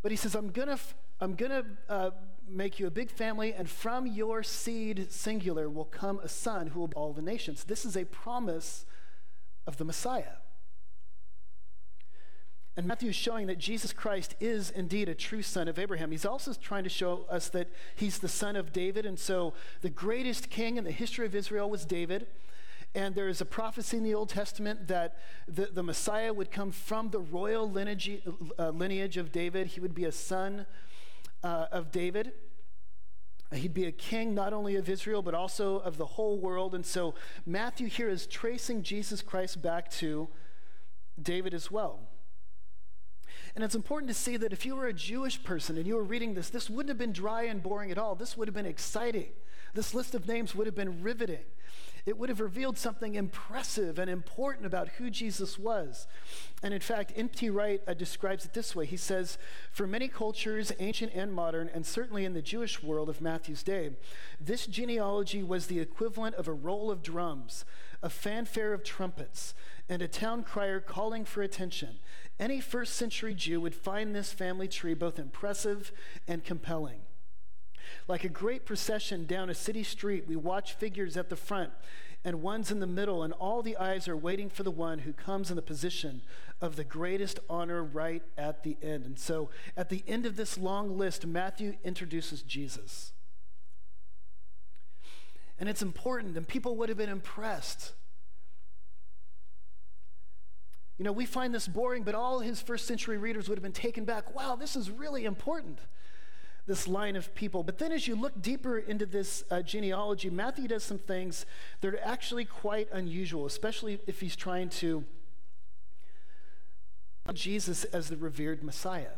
But 0.01 0.11
he 0.11 0.17
says, 0.17 0.33
I'm 0.33 0.49
going 0.49 0.69
to. 0.69 0.79
I'm 1.21 1.35
going 1.35 1.51
to 1.51 1.65
uh, 1.87 2.09
make 2.47 2.79
you 2.79 2.87
a 2.87 2.91
big 2.91 3.09
family, 3.09 3.53
and 3.53 3.69
from 3.69 4.05
your 4.07 4.43
seed, 4.43 5.11
singular, 5.11 5.69
will 5.69 5.85
come 5.85 6.19
a 6.23 6.29
son 6.29 6.67
who 6.67 6.79
will 6.79 6.87
be 6.87 6.95
all 6.95 7.13
the 7.13 7.21
nations. 7.21 7.63
This 7.63 7.85
is 7.85 7.95
a 7.95 8.05
promise 8.05 8.85
of 9.65 9.77
the 9.77 9.85
Messiah. 9.85 10.37
And 12.75 12.87
Matthew 12.87 13.09
is 13.09 13.15
showing 13.15 13.47
that 13.47 13.59
Jesus 13.59 13.93
Christ 13.93 14.35
is 14.39 14.71
indeed 14.71 15.07
a 15.07 15.13
true 15.13 15.43
son 15.43 15.67
of 15.67 15.77
Abraham. 15.77 16.09
He's 16.09 16.25
also 16.25 16.53
trying 16.53 16.83
to 16.83 16.89
show 16.89 17.25
us 17.29 17.49
that 17.49 17.69
he's 17.95 18.17
the 18.17 18.27
son 18.27 18.55
of 18.55 18.73
David. 18.73 19.05
And 19.05 19.19
so 19.19 19.53
the 19.81 19.91
greatest 19.91 20.49
king 20.49 20.77
in 20.77 20.83
the 20.83 20.91
history 20.91 21.27
of 21.27 21.35
Israel 21.35 21.69
was 21.69 21.85
David. 21.85 22.25
And 22.95 23.13
there 23.13 23.27
is 23.27 23.41
a 23.41 23.45
prophecy 23.45 23.97
in 23.97 24.03
the 24.03 24.15
Old 24.15 24.29
Testament 24.29 24.87
that 24.87 25.17
the, 25.47 25.67
the 25.67 25.83
Messiah 25.83 26.33
would 26.33 26.51
come 26.51 26.71
from 26.71 27.09
the 27.09 27.19
royal 27.19 27.69
lineage, 27.69 28.21
uh, 28.57 28.69
lineage 28.69 29.17
of 29.17 29.31
David. 29.31 29.67
He 29.67 29.79
would 29.79 29.95
be 29.95 30.05
a 30.05 30.11
son 30.11 30.65
uh, 31.43 31.67
of 31.71 31.91
David. 31.91 32.33
He'd 33.51 33.73
be 33.73 33.85
a 33.85 33.91
king 33.91 34.33
not 34.33 34.51
only 34.53 34.75
of 34.75 34.89
Israel, 34.89 35.21
but 35.21 35.35
also 35.35 35.77
of 35.79 35.97
the 35.97 36.05
whole 36.05 36.39
world. 36.39 36.73
And 36.73 36.85
so 36.85 37.13
Matthew 37.45 37.87
here 37.87 38.09
is 38.09 38.25
tracing 38.25 38.81
Jesus 38.81 39.21
Christ 39.21 39.61
back 39.61 39.91
to 39.91 40.27
David 41.21 41.53
as 41.53 41.69
well. 41.69 41.99
And 43.55 43.63
it's 43.63 43.75
important 43.75 44.07
to 44.07 44.15
see 44.15 44.37
that 44.37 44.51
if 44.51 44.65
you 44.65 44.75
were 44.75 44.87
a 44.87 44.93
Jewish 44.93 45.43
person 45.43 45.77
and 45.77 45.85
you 45.85 45.95
were 45.95 46.03
reading 46.03 46.33
this, 46.33 46.49
this 46.49 46.69
wouldn't 46.69 46.89
have 46.89 46.97
been 46.97 47.13
dry 47.13 47.43
and 47.43 47.61
boring 47.61 47.91
at 47.91 47.99
all. 47.99 48.15
This 48.15 48.35
would 48.35 48.47
have 48.47 48.55
been 48.55 48.65
exciting. 48.65 49.27
This 49.73 49.93
list 49.93 50.13
of 50.13 50.27
names 50.27 50.53
would 50.53 50.67
have 50.67 50.75
been 50.75 51.01
riveting. 51.01 51.45
It 52.05 52.17
would 52.17 52.27
have 52.27 52.41
revealed 52.41 52.77
something 52.77 53.15
impressive 53.15 53.97
and 53.97 54.09
important 54.09 54.65
about 54.65 54.89
who 54.89 55.09
Jesus 55.09 55.57
was. 55.57 56.05
And 56.61 56.73
in 56.73 56.81
fact, 56.81 57.13
N.T. 57.15 57.49
Wright 57.49 57.81
uh, 57.87 57.93
describes 57.93 58.43
it 58.43 58.53
this 58.53 58.75
way 58.75 58.85
He 58.85 58.97
says, 58.97 59.37
For 59.71 59.87
many 59.87 60.09
cultures, 60.09 60.73
ancient 60.79 61.13
and 61.15 61.33
modern, 61.33 61.69
and 61.73 61.85
certainly 61.85 62.25
in 62.25 62.33
the 62.33 62.41
Jewish 62.41 62.83
world 62.83 63.07
of 63.07 63.21
Matthew's 63.21 63.63
day, 63.63 63.91
this 64.39 64.67
genealogy 64.67 65.43
was 65.43 65.67
the 65.67 65.79
equivalent 65.79 66.35
of 66.35 66.47
a 66.49 66.53
roll 66.53 66.91
of 66.91 67.03
drums, 67.03 67.63
a 68.01 68.09
fanfare 68.09 68.73
of 68.73 68.83
trumpets, 68.83 69.53
and 69.87 70.01
a 70.01 70.07
town 70.07 70.43
crier 70.43 70.81
calling 70.81 71.23
for 71.23 71.41
attention. 71.41 71.99
Any 72.37 72.59
first 72.59 72.95
century 72.95 73.33
Jew 73.33 73.61
would 73.61 73.75
find 73.75 74.13
this 74.13 74.33
family 74.33 74.67
tree 74.67 74.93
both 74.93 75.17
impressive 75.17 75.93
and 76.27 76.43
compelling. 76.43 76.99
Like 78.07 78.23
a 78.23 78.29
great 78.29 78.65
procession 78.65 79.25
down 79.25 79.49
a 79.49 79.53
city 79.53 79.83
street, 79.83 80.25
we 80.27 80.35
watch 80.35 80.73
figures 80.73 81.17
at 81.17 81.29
the 81.29 81.35
front 81.35 81.71
and 82.25 82.41
ones 82.41 82.71
in 82.71 82.79
the 82.79 82.87
middle, 82.87 83.23
and 83.23 83.33
all 83.33 83.61
the 83.61 83.75
eyes 83.77 84.07
are 84.07 84.15
waiting 84.15 84.49
for 84.49 84.63
the 84.63 84.71
one 84.71 84.99
who 84.99 85.11
comes 85.11 85.49
in 85.49 85.55
the 85.55 85.61
position 85.61 86.21
of 86.61 86.75
the 86.77 86.83
greatest 86.83 87.39
honor 87.49 87.83
right 87.83 88.23
at 88.37 88.63
the 88.63 88.77
end. 88.81 89.05
And 89.05 89.19
so, 89.19 89.49
at 89.75 89.89
the 89.89 90.03
end 90.07 90.25
of 90.25 90.37
this 90.37 90.57
long 90.57 90.97
list, 90.97 91.25
Matthew 91.25 91.75
introduces 91.83 92.41
Jesus. 92.41 93.11
And 95.59 95.67
it's 95.67 95.81
important, 95.81 96.37
and 96.37 96.47
people 96.47 96.77
would 96.77 96.89
have 96.89 96.97
been 96.97 97.09
impressed. 97.09 97.91
You 100.97 101.03
know, 101.03 101.11
we 101.11 101.25
find 101.25 101.53
this 101.53 101.67
boring, 101.67 102.03
but 102.03 102.15
all 102.15 102.39
his 102.39 102.61
first 102.61 102.85
century 102.87 103.17
readers 103.17 103.49
would 103.49 103.57
have 103.57 103.63
been 103.63 103.73
taken 103.73 104.05
back. 104.05 104.33
Wow, 104.33 104.55
this 104.55 104.75
is 104.77 104.89
really 104.89 105.25
important 105.25 105.79
this 106.65 106.87
line 106.87 107.15
of 107.15 107.33
people. 107.35 107.63
But 107.63 107.77
then 107.77 107.91
as 107.91 108.07
you 108.07 108.15
look 108.15 108.41
deeper 108.41 108.77
into 108.77 109.05
this 109.05 109.43
uh, 109.51 109.61
genealogy, 109.61 110.29
Matthew 110.29 110.67
does 110.67 110.83
some 110.83 110.97
things 110.97 111.45
that 111.81 111.93
are 111.93 111.99
actually 112.03 112.45
quite 112.45 112.87
unusual, 112.91 113.45
especially 113.45 113.99
if 114.07 114.21
he's 114.21 114.35
trying 114.35 114.69
to 114.69 115.03
Jesus 117.33 117.85
as 117.85 118.09
the 118.09 118.17
revered 118.17 118.63
Messiah. 118.63 119.15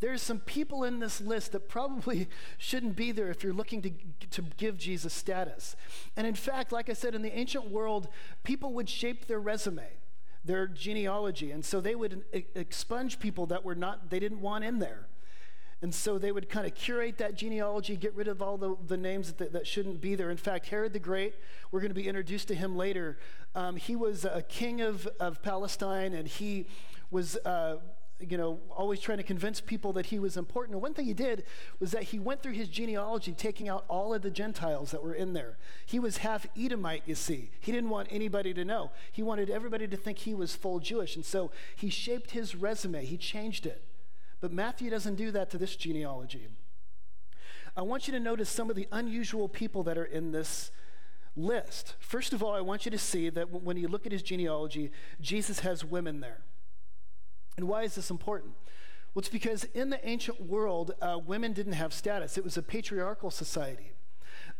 There's 0.00 0.22
some 0.22 0.38
people 0.38 0.84
in 0.84 1.00
this 1.00 1.20
list 1.20 1.52
that 1.52 1.68
probably 1.68 2.28
shouldn't 2.58 2.94
be 2.94 3.10
there 3.10 3.30
if 3.30 3.42
you're 3.42 3.52
looking 3.52 3.82
to, 3.82 3.90
to 4.30 4.42
give 4.56 4.78
Jesus 4.78 5.12
status. 5.12 5.74
And 6.16 6.26
in 6.26 6.34
fact, 6.34 6.70
like 6.70 6.88
I 6.88 6.92
said, 6.92 7.14
in 7.14 7.22
the 7.22 7.36
ancient 7.36 7.70
world, 7.70 8.08
people 8.44 8.72
would 8.74 8.88
shape 8.88 9.26
their 9.26 9.40
resume, 9.40 9.88
their 10.44 10.68
genealogy. 10.68 11.50
And 11.50 11.64
so 11.64 11.80
they 11.80 11.96
would 11.96 12.24
expunge 12.32 13.18
people 13.18 13.46
that 13.46 13.64
were 13.64 13.74
not, 13.74 14.10
they 14.10 14.20
didn't 14.20 14.40
want 14.40 14.62
in 14.62 14.78
there. 14.78 15.08
And 15.80 15.94
so 15.94 16.18
they 16.18 16.32
would 16.32 16.48
kind 16.48 16.66
of 16.66 16.74
curate 16.74 17.18
that 17.18 17.36
genealogy, 17.36 17.96
get 17.96 18.14
rid 18.14 18.26
of 18.26 18.42
all 18.42 18.58
the, 18.58 18.76
the 18.88 18.96
names 18.96 19.32
that, 19.34 19.52
that 19.52 19.66
shouldn't 19.66 20.00
be 20.00 20.16
there. 20.16 20.30
In 20.30 20.36
fact, 20.36 20.66
Herod 20.66 20.92
the 20.92 20.98
Great, 20.98 21.34
we're 21.70 21.80
going 21.80 21.90
to 21.90 21.94
be 21.94 22.08
introduced 22.08 22.48
to 22.48 22.54
him 22.54 22.76
later. 22.76 23.18
Um, 23.54 23.76
he 23.76 23.94
was 23.94 24.24
a 24.24 24.42
king 24.48 24.80
of, 24.80 25.06
of 25.20 25.40
Palestine, 25.40 26.14
and 26.14 26.26
he 26.26 26.66
was, 27.12 27.36
uh, 27.44 27.76
you 28.18 28.36
know, 28.36 28.58
always 28.70 28.98
trying 28.98 29.18
to 29.18 29.24
convince 29.24 29.60
people 29.60 29.92
that 29.92 30.06
he 30.06 30.18
was 30.18 30.36
important. 30.36 30.74
And 30.74 30.82
one 30.82 30.94
thing 30.94 31.04
he 31.04 31.14
did 31.14 31.44
was 31.78 31.92
that 31.92 32.02
he 32.02 32.18
went 32.18 32.42
through 32.42 32.54
his 32.54 32.68
genealogy, 32.68 33.30
taking 33.30 33.68
out 33.68 33.84
all 33.86 34.12
of 34.12 34.22
the 34.22 34.32
Gentiles 34.32 34.90
that 34.90 35.04
were 35.04 35.14
in 35.14 35.32
there. 35.32 35.58
He 35.86 36.00
was 36.00 36.18
half 36.18 36.44
Edomite, 36.58 37.04
you 37.06 37.14
see. 37.14 37.52
He 37.60 37.70
didn't 37.70 37.90
want 37.90 38.08
anybody 38.10 38.52
to 38.52 38.64
know. 38.64 38.90
He 39.12 39.22
wanted 39.22 39.48
everybody 39.48 39.86
to 39.86 39.96
think 39.96 40.18
he 40.18 40.34
was 40.34 40.56
full 40.56 40.80
Jewish. 40.80 41.14
And 41.14 41.24
so 41.24 41.52
he 41.76 41.88
shaped 41.88 42.32
his 42.32 42.56
resume, 42.56 43.04
he 43.04 43.16
changed 43.16 43.64
it. 43.64 43.84
But 44.40 44.52
Matthew 44.52 44.90
doesn't 44.90 45.16
do 45.16 45.30
that 45.32 45.50
to 45.50 45.58
this 45.58 45.76
genealogy. 45.76 46.48
I 47.76 47.82
want 47.82 48.08
you 48.08 48.12
to 48.12 48.20
notice 48.20 48.48
some 48.48 48.70
of 48.70 48.76
the 48.76 48.88
unusual 48.90 49.48
people 49.48 49.82
that 49.84 49.98
are 49.98 50.04
in 50.04 50.32
this 50.32 50.70
list. 51.36 51.94
First 52.00 52.32
of 52.32 52.42
all, 52.42 52.54
I 52.54 52.60
want 52.60 52.84
you 52.84 52.90
to 52.90 52.98
see 52.98 53.30
that 53.30 53.50
when 53.50 53.76
you 53.76 53.88
look 53.88 54.06
at 54.06 54.12
his 54.12 54.22
genealogy, 54.22 54.90
Jesus 55.20 55.60
has 55.60 55.84
women 55.84 56.20
there. 56.20 56.38
And 57.56 57.68
why 57.68 57.82
is 57.82 57.94
this 57.94 58.10
important? 58.10 58.54
Well, 59.14 59.20
it's 59.20 59.28
because 59.28 59.64
in 59.74 59.90
the 59.90 60.08
ancient 60.08 60.40
world, 60.42 60.92
uh, 61.00 61.18
women 61.24 61.52
didn't 61.52 61.72
have 61.74 61.92
status, 61.92 62.36
it 62.36 62.44
was 62.44 62.56
a 62.56 62.62
patriarchal 62.62 63.30
society. 63.30 63.92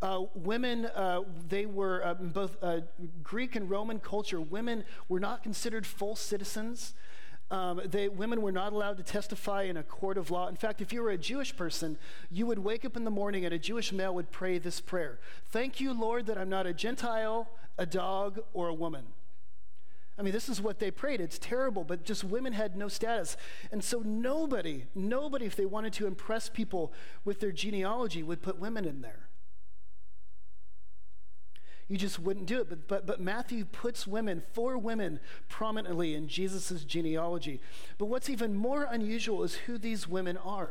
Uh, 0.00 0.22
women, 0.34 0.86
uh, 0.86 1.22
they 1.48 1.66
were 1.66 2.04
uh, 2.04 2.14
both 2.14 2.56
uh, 2.62 2.80
Greek 3.22 3.56
and 3.56 3.68
Roman 3.68 3.98
culture, 3.98 4.40
women 4.40 4.84
were 5.08 5.20
not 5.20 5.42
considered 5.42 5.86
full 5.86 6.14
citizens. 6.14 6.94
Um, 7.50 7.80
they, 7.86 8.08
women 8.08 8.42
were 8.42 8.52
not 8.52 8.72
allowed 8.72 8.98
to 8.98 9.02
testify 9.02 9.62
in 9.62 9.78
a 9.78 9.82
court 9.82 10.18
of 10.18 10.30
law. 10.30 10.48
In 10.48 10.56
fact, 10.56 10.82
if 10.82 10.92
you 10.92 11.02
were 11.02 11.10
a 11.10 11.18
Jewish 11.18 11.56
person, 11.56 11.96
you 12.30 12.44
would 12.44 12.58
wake 12.58 12.84
up 12.84 12.94
in 12.94 13.04
the 13.04 13.10
morning 13.10 13.46
and 13.46 13.54
a 13.54 13.58
Jewish 13.58 13.90
male 13.90 14.14
would 14.14 14.30
pray 14.30 14.58
this 14.58 14.80
prayer 14.80 15.18
Thank 15.50 15.80
you, 15.80 15.98
Lord, 15.98 16.26
that 16.26 16.36
I'm 16.36 16.50
not 16.50 16.66
a 16.66 16.74
Gentile, 16.74 17.48
a 17.78 17.86
dog, 17.86 18.40
or 18.52 18.68
a 18.68 18.74
woman. 18.74 19.04
I 20.18 20.22
mean, 20.22 20.32
this 20.32 20.48
is 20.48 20.60
what 20.60 20.80
they 20.80 20.90
prayed. 20.90 21.20
It's 21.20 21.38
terrible, 21.38 21.84
but 21.84 22.04
just 22.04 22.24
women 22.24 22.52
had 22.52 22.76
no 22.76 22.88
status. 22.88 23.36
And 23.70 23.82
so 23.84 24.00
nobody, 24.00 24.84
nobody, 24.94 25.46
if 25.46 25.54
they 25.54 25.64
wanted 25.64 25.92
to 25.94 26.08
impress 26.08 26.48
people 26.48 26.92
with 27.24 27.38
their 27.38 27.52
genealogy, 27.52 28.24
would 28.24 28.42
put 28.42 28.58
women 28.58 28.84
in 28.84 29.00
there. 29.00 29.27
You 31.88 31.96
just 31.96 32.18
wouldn't 32.18 32.46
do 32.46 32.60
it. 32.60 32.68
But, 32.68 32.86
but, 32.86 33.06
but 33.06 33.20
Matthew 33.20 33.64
puts 33.64 34.06
women, 34.06 34.42
four 34.52 34.76
women, 34.76 35.20
prominently 35.48 36.14
in 36.14 36.28
Jesus' 36.28 36.84
genealogy. 36.84 37.60
But 37.96 38.06
what's 38.06 38.28
even 38.28 38.54
more 38.54 38.86
unusual 38.90 39.42
is 39.42 39.54
who 39.54 39.78
these 39.78 40.06
women 40.06 40.36
are. 40.36 40.70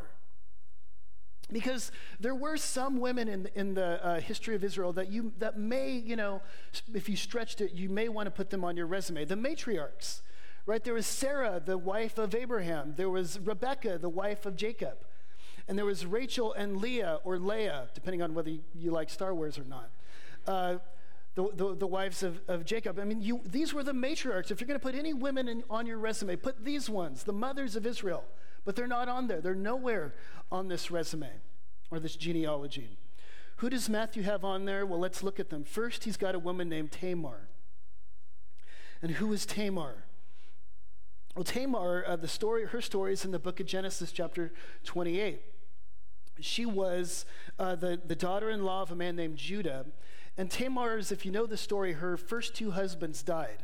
Because 1.52 1.92
there 2.20 2.36
were 2.36 2.58
some 2.58 3.00
women 3.00 3.30
in, 3.30 3.50
in 3.56 3.74
the 3.74 4.06
uh, 4.06 4.20
history 4.20 4.54
of 4.56 4.64
Israel 4.64 4.92
that 4.94 5.10
you 5.10 5.32
that 5.40 5.58
may, 5.58 5.92
you 5.92 6.18
know, 6.18 6.42
if 6.94 7.08
you 7.08 7.16
stretched 7.16 7.62
it, 7.62 7.72
you 7.72 7.90
may 7.90 8.10
want 8.10 8.28
to 8.28 8.32
put 8.32 8.50
them 8.50 8.66
on 8.66 8.76
your 8.76 8.86
resume. 8.86 9.24
The 9.24 9.36
matriarchs, 9.36 10.22
right? 10.66 10.84
There 10.84 10.94
was 10.94 11.08
Sarah, 11.08 11.62
the 11.66 11.78
wife 11.78 12.18
of 12.18 12.36
Abraham. 12.36 12.96
There 12.98 13.10
was 13.10 13.40
Rebecca, 13.40 13.98
the 13.98 14.10
wife 14.10 14.46
of 14.46 14.58
Jacob. 14.58 14.98
And 15.70 15.78
there 15.78 15.86
was 15.86 16.06
Rachel 16.06 16.54
and 16.54 16.78
Leah, 16.78 17.20
or 17.24 17.38
Leia, 17.38 17.94
depending 17.94 18.22
on 18.22 18.34
whether 18.34 18.52
you 18.76 18.92
like 18.92 19.10
Star 19.10 19.34
Wars 19.34 19.58
or 19.58 19.64
not. 19.64 19.90
Uh, 20.46 20.78
the, 21.38 21.48
the, 21.54 21.76
the, 21.76 21.88
wives 21.88 22.24
of, 22.24 22.42
of 22.48 22.66
Jacob. 22.66 22.98
I 22.98 23.04
mean, 23.04 23.22
you, 23.22 23.42
these 23.46 23.72
were 23.72 23.84
the 23.84 23.94
matriarchs. 23.94 24.50
If 24.50 24.60
you're 24.60 24.68
going 24.68 24.80
to 24.80 24.84
put 24.84 24.96
any 24.96 25.14
women 25.14 25.48
in, 25.48 25.64
on 25.70 25.86
your 25.86 26.00
resume, 26.00 26.36
put 26.36 26.66
these 26.66 26.90
ones, 26.90 27.26
the 27.26 27.32
mothers 27.32 27.76
of 27.76 27.86
Israel. 27.86 28.24
But 28.66 28.76
they're 28.76 28.88
not 28.88 29.08
on 29.08 29.28
there. 29.28 29.40
They're 29.40 29.54
nowhere 29.54 30.16
on 30.52 30.68
this 30.68 30.90
resume 30.90 31.30
or 31.92 32.00
this 32.00 32.16
genealogy. 32.16 32.98
Who 33.58 33.70
does 33.70 33.88
Matthew 33.88 34.24
have 34.24 34.44
on 34.44 34.66
there? 34.66 34.84
Well, 34.84 35.00
let's 35.00 35.22
look 35.22 35.40
at 35.40 35.52
them. 35.52 35.64
First, 35.64 36.06
he's 36.06 36.18
got 36.18 36.34
a 36.34 36.40
woman 36.40 36.70
named 36.70 36.92
Tamar. 36.92 37.50
And 39.04 39.12
who 39.12 39.32
is 39.32 39.46
Tamar? 39.46 40.06
Well, 41.36 41.44
Tamar, 41.44 42.04
uh, 42.08 42.16
the 42.16 42.28
story, 42.28 42.66
her 42.66 42.82
story 42.82 43.14
is 43.14 43.24
in 43.24 43.30
the 43.30 43.38
book 43.38 43.60
of 43.60 43.68
Genesis, 43.68 44.12
chapter 44.12 44.54
28. 44.86 45.40
She 46.40 46.66
was 46.66 47.28
uh, 47.60 47.76
the, 47.76 48.02
the 48.04 48.16
daughter 48.16 48.50
in 48.50 48.64
law 48.64 48.82
of 48.82 48.90
a 48.90 48.96
man 48.96 49.16
named 49.16 49.38
Judah. 49.38 49.86
And 50.38 50.52
Tamar's, 50.52 51.12
if 51.12 51.26
you 51.26 51.32
know 51.32 51.46
the 51.46 51.58
story, 51.58 51.94
her 51.94 52.16
first 52.16 52.56
two 52.56 52.72
husbands 52.72 53.24
died. 53.24 53.64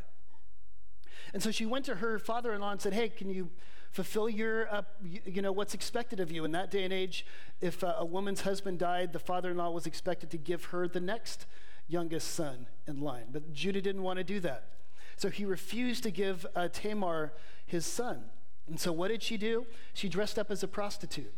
And 1.32 1.42
so 1.42 1.50
she 1.50 1.66
went 1.66 1.84
to 1.86 1.96
her 1.96 2.18
father 2.18 2.52
in 2.52 2.60
law 2.60 2.72
and 2.72 2.80
said, 2.80 2.92
Hey, 2.92 3.08
can 3.08 3.30
you 3.30 3.50
fulfill 3.90 4.28
your, 4.28 4.72
uh, 4.72 4.82
you, 5.02 5.40
know, 5.40 5.52
what's 5.52 5.74
expected 5.74 6.18
of 6.18 6.32
you? 6.32 6.44
In 6.44 6.52
that 6.52 6.70
day 6.70 6.82
and 6.84 6.92
age, 6.92 7.24
if 7.60 7.84
uh, 7.84 7.94
a 7.98 8.04
woman's 8.04 8.40
husband 8.40 8.78
died, 8.78 9.12
the 9.12 9.18
father 9.18 9.50
in 9.50 9.56
law 9.56 9.70
was 9.70 9.86
expected 9.86 10.30
to 10.30 10.38
give 10.38 10.66
her 10.66 10.88
the 10.88 11.00
next 11.00 11.46
youngest 11.86 12.32
son 12.32 12.66
in 12.86 13.00
line. 13.00 13.26
But 13.30 13.52
Judah 13.52 13.80
didn't 13.80 14.02
want 14.02 14.18
to 14.18 14.24
do 14.24 14.40
that. 14.40 14.70
So 15.16 15.30
he 15.30 15.44
refused 15.44 16.02
to 16.02 16.10
give 16.10 16.44
uh, 16.56 16.68
Tamar 16.72 17.32
his 17.66 17.86
son. 17.86 18.24
And 18.66 18.80
so 18.80 18.92
what 18.92 19.08
did 19.08 19.22
she 19.22 19.36
do? 19.36 19.66
She 19.92 20.08
dressed 20.08 20.38
up 20.38 20.50
as 20.50 20.62
a 20.62 20.68
prostitute. 20.68 21.32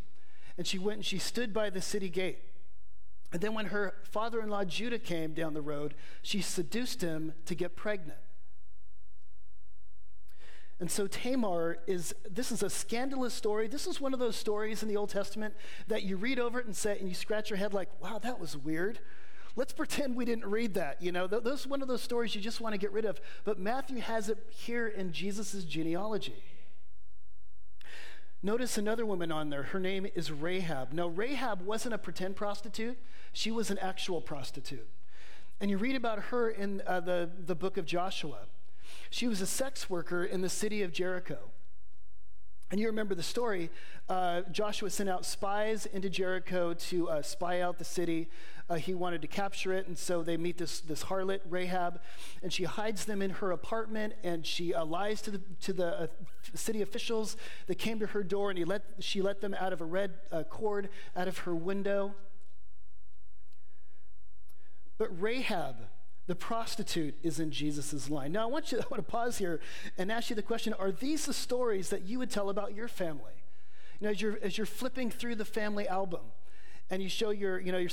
And 0.56 0.66
she 0.66 0.78
went 0.78 0.98
and 0.98 1.04
she 1.04 1.18
stood 1.18 1.52
by 1.52 1.70
the 1.70 1.82
city 1.82 2.08
gate. 2.08 2.38
And 3.32 3.40
then 3.40 3.54
when 3.54 3.66
her 3.66 3.94
father 4.04 4.40
in 4.40 4.48
law 4.48 4.64
Judah 4.64 4.98
came 4.98 5.32
down 5.32 5.54
the 5.54 5.62
road, 5.62 5.94
she 6.22 6.40
seduced 6.40 7.02
him 7.02 7.32
to 7.46 7.54
get 7.54 7.76
pregnant. 7.76 8.18
And 10.78 10.90
so 10.90 11.06
Tamar 11.06 11.78
is, 11.86 12.14
this 12.30 12.52
is 12.52 12.62
a 12.62 12.68
scandalous 12.68 13.32
story. 13.32 13.66
This 13.66 13.86
is 13.86 14.00
one 14.00 14.12
of 14.12 14.20
those 14.20 14.36
stories 14.36 14.82
in 14.82 14.88
the 14.88 14.96
Old 14.96 15.08
Testament 15.08 15.54
that 15.88 16.02
you 16.02 16.16
read 16.16 16.38
over 16.38 16.60
it 16.60 16.66
and 16.66 16.76
say, 16.76 16.98
and 16.98 17.08
you 17.08 17.14
scratch 17.14 17.48
your 17.48 17.56
head 17.56 17.72
like, 17.72 17.88
wow, 18.02 18.18
that 18.18 18.38
was 18.38 18.56
weird. 18.56 18.98
Let's 19.56 19.72
pretend 19.72 20.16
we 20.16 20.26
didn't 20.26 20.44
read 20.44 20.74
that. 20.74 21.00
You 21.00 21.12
know, 21.12 21.26
those 21.26 21.66
one 21.66 21.80
of 21.80 21.88
those 21.88 22.02
stories 22.02 22.34
you 22.34 22.42
just 22.42 22.60
want 22.60 22.74
to 22.74 22.78
get 22.78 22.92
rid 22.92 23.06
of. 23.06 23.18
But 23.44 23.58
Matthew 23.58 24.00
has 24.00 24.28
it 24.28 24.36
here 24.50 24.86
in 24.86 25.12
Jesus' 25.12 25.64
genealogy. 25.64 26.44
Notice 28.46 28.78
another 28.78 29.04
woman 29.04 29.32
on 29.32 29.50
there. 29.50 29.64
Her 29.64 29.80
name 29.80 30.06
is 30.14 30.30
Rahab. 30.30 30.92
Now, 30.92 31.08
Rahab 31.08 31.62
wasn't 31.62 31.94
a 31.94 31.98
pretend 31.98 32.36
prostitute, 32.36 32.96
she 33.32 33.50
was 33.50 33.72
an 33.72 33.78
actual 33.78 34.20
prostitute. 34.20 34.88
And 35.60 35.68
you 35.68 35.76
read 35.78 35.96
about 35.96 36.26
her 36.26 36.48
in 36.48 36.80
uh, 36.86 37.00
the, 37.00 37.28
the 37.44 37.56
book 37.56 37.76
of 37.76 37.86
Joshua. 37.86 38.42
She 39.10 39.26
was 39.26 39.40
a 39.40 39.46
sex 39.46 39.90
worker 39.90 40.22
in 40.22 40.42
the 40.42 40.48
city 40.48 40.84
of 40.84 40.92
Jericho. 40.92 41.38
And 42.70 42.80
you 42.80 42.88
remember 42.88 43.14
the 43.14 43.22
story. 43.22 43.70
Uh, 44.08 44.42
Joshua 44.50 44.90
sent 44.90 45.08
out 45.08 45.24
spies 45.24 45.86
into 45.86 46.10
Jericho 46.10 46.74
to 46.74 47.08
uh, 47.08 47.22
spy 47.22 47.60
out 47.60 47.78
the 47.78 47.84
city. 47.84 48.28
Uh, 48.68 48.74
he 48.74 48.92
wanted 48.92 49.22
to 49.22 49.28
capture 49.28 49.72
it, 49.72 49.86
and 49.86 49.96
so 49.96 50.24
they 50.24 50.36
meet 50.36 50.58
this, 50.58 50.80
this 50.80 51.04
harlot, 51.04 51.40
Rahab, 51.48 52.00
and 52.42 52.52
she 52.52 52.64
hides 52.64 53.04
them 53.04 53.22
in 53.22 53.30
her 53.30 53.52
apartment, 53.52 54.14
and 54.24 54.44
she 54.44 54.74
uh, 54.74 54.84
lies 54.84 55.22
to 55.22 55.30
the, 55.30 55.40
to 55.60 55.72
the 55.72 55.86
uh, 55.86 56.06
city 56.54 56.82
officials 56.82 57.36
that 57.68 57.76
came 57.76 58.00
to 58.00 58.06
her 58.06 58.24
door, 58.24 58.50
and 58.50 58.58
he 58.58 58.64
let, 58.64 58.82
she 58.98 59.22
let 59.22 59.40
them 59.40 59.54
out 59.54 59.72
of 59.72 59.80
a 59.80 59.84
red 59.84 60.14
uh, 60.32 60.42
cord 60.42 60.88
out 61.14 61.28
of 61.28 61.38
her 61.38 61.54
window. 61.54 62.14
But 64.98 65.10
Rahab, 65.20 65.76
the 66.26 66.34
prostitute 66.34 67.14
is 67.22 67.38
in 67.38 67.50
Jesus' 67.50 68.10
line. 68.10 68.32
Now, 68.32 68.42
I 68.42 68.46
want 68.46 68.72
you 68.72 68.78
I 68.80 68.84
want 68.90 69.04
to 69.04 69.10
pause 69.10 69.38
here 69.38 69.60
and 69.96 70.10
ask 70.10 70.30
you 70.30 70.36
the 70.36 70.42
question 70.42 70.72
Are 70.74 70.92
these 70.92 71.26
the 71.26 71.32
stories 71.32 71.90
that 71.90 72.02
you 72.02 72.18
would 72.18 72.30
tell 72.30 72.50
about 72.50 72.74
your 72.74 72.88
family? 72.88 73.32
You 74.00 74.06
know, 74.06 74.10
as 74.10 74.20
you're, 74.20 74.38
as 74.42 74.58
you're 74.58 74.66
flipping 74.66 75.10
through 75.10 75.36
the 75.36 75.44
family 75.44 75.88
album 75.88 76.20
and 76.90 77.02
you 77.02 77.08
show 77.08 77.30
your, 77.30 77.58
you 77.58 77.72
know, 77.72 77.78
your, 77.78 77.90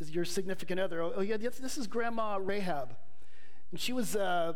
your 0.00 0.24
significant 0.24 0.80
other, 0.80 1.00
oh, 1.00 1.20
yeah, 1.20 1.36
this 1.36 1.78
is 1.78 1.86
Grandma 1.86 2.38
Rahab. 2.40 2.96
And 3.70 3.78
she 3.78 3.92
was, 3.92 4.16
uh, 4.16 4.54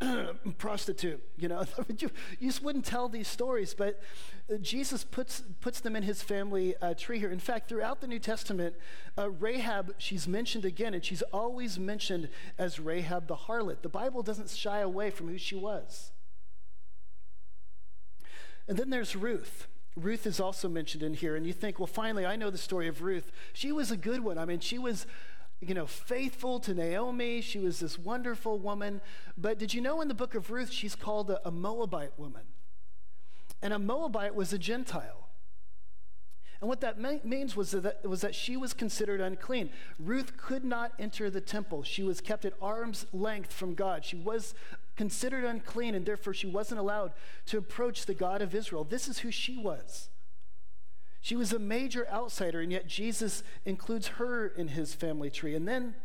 prostitute, 0.58 1.22
you 1.38 1.48
know. 1.48 1.64
you, 1.98 2.10
you 2.38 2.48
just 2.48 2.62
wouldn't 2.62 2.84
tell 2.84 3.08
these 3.08 3.28
stories, 3.28 3.74
but 3.74 4.00
uh, 4.52 4.56
Jesus 4.58 5.04
puts, 5.04 5.42
puts 5.60 5.80
them 5.80 5.96
in 5.96 6.02
his 6.02 6.22
family 6.22 6.74
uh, 6.82 6.94
tree 6.94 7.18
here. 7.18 7.30
In 7.30 7.38
fact, 7.38 7.68
throughout 7.68 8.00
the 8.00 8.06
New 8.06 8.18
Testament, 8.18 8.74
uh, 9.16 9.30
Rahab, 9.30 9.94
she's 9.98 10.28
mentioned 10.28 10.64
again, 10.64 10.92
and 10.92 11.04
she's 11.04 11.22
always 11.32 11.78
mentioned 11.78 12.28
as 12.58 12.78
Rahab 12.78 13.26
the 13.26 13.36
harlot. 13.36 13.82
The 13.82 13.88
Bible 13.88 14.22
doesn't 14.22 14.50
shy 14.50 14.80
away 14.80 15.10
from 15.10 15.28
who 15.28 15.38
she 15.38 15.54
was. 15.54 16.12
And 18.68 18.76
then 18.76 18.90
there's 18.90 19.16
Ruth. 19.16 19.68
Ruth 19.96 20.26
is 20.26 20.40
also 20.40 20.68
mentioned 20.68 21.02
in 21.02 21.14
here, 21.14 21.36
and 21.36 21.46
you 21.46 21.54
think, 21.54 21.78
well, 21.78 21.86
finally, 21.86 22.26
I 22.26 22.36
know 22.36 22.50
the 22.50 22.58
story 22.58 22.86
of 22.86 23.00
Ruth. 23.00 23.32
She 23.54 23.72
was 23.72 23.90
a 23.90 23.96
good 23.96 24.20
one. 24.20 24.36
I 24.36 24.44
mean, 24.44 24.60
she 24.60 24.78
was 24.78 25.06
you 25.60 25.74
know, 25.74 25.86
faithful 25.86 26.60
to 26.60 26.74
Naomi. 26.74 27.40
She 27.40 27.58
was 27.58 27.80
this 27.80 27.98
wonderful 27.98 28.58
woman. 28.58 29.00
But 29.36 29.58
did 29.58 29.72
you 29.72 29.80
know 29.80 30.00
in 30.00 30.08
the 30.08 30.14
book 30.14 30.34
of 30.34 30.50
Ruth, 30.50 30.70
she's 30.70 30.94
called 30.94 31.30
a, 31.30 31.46
a 31.46 31.50
Moabite 31.50 32.18
woman? 32.18 32.42
And 33.62 33.72
a 33.72 33.78
Moabite 33.78 34.34
was 34.34 34.52
a 34.52 34.58
Gentile. 34.58 35.28
And 36.60 36.68
what 36.68 36.80
that 36.80 36.98
means 37.24 37.54
was 37.54 37.72
that, 37.72 38.06
was 38.08 38.22
that 38.22 38.34
she 38.34 38.56
was 38.56 38.72
considered 38.72 39.20
unclean. 39.20 39.70
Ruth 39.98 40.36
could 40.36 40.64
not 40.64 40.92
enter 40.98 41.28
the 41.28 41.40
temple. 41.40 41.82
She 41.82 42.02
was 42.02 42.20
kept 42.20 42.44
at 42.44 42.54
arm's 42.62 43.06
length 43.12 43.52
from 43.52 43.74
God. 43.74 44.04
She 44.04 44.16
was 44.16 44.54
considered 44.96 45.44
unclean, 45.44 45.94
and 45.94 46.06
therefore 46.06 46.32
she 46.32 46.46
wasn't 46.46 46.80
allowed 46.80 47.12
to 47.46 47.58
approach 47.58 48.06
the 48.06 48.14
God 48.14 48.40
of 48.40 48.54
Israel. 48.54 48.84
This 48.84 49.06
is 49.06 49.18
who 49.18 49.30
she 49.30 49.58
was. 49.58 50.08
She 51.26 51.34
was 51.34 51.52
a 51.52 51.58
major 51.58 52.06
outsider, 52.08 52.60
and 52.60 52.70
yet 52.70 52.86
Jesus 52.86 53.42
includes 53.64 54.06
her 54.06 54.46
in 54.46 54.68
his 54.68 54.94
family 54.94 55.28
tree. 55.28 55.56
And 55.56 55.66
then 55.66 55.96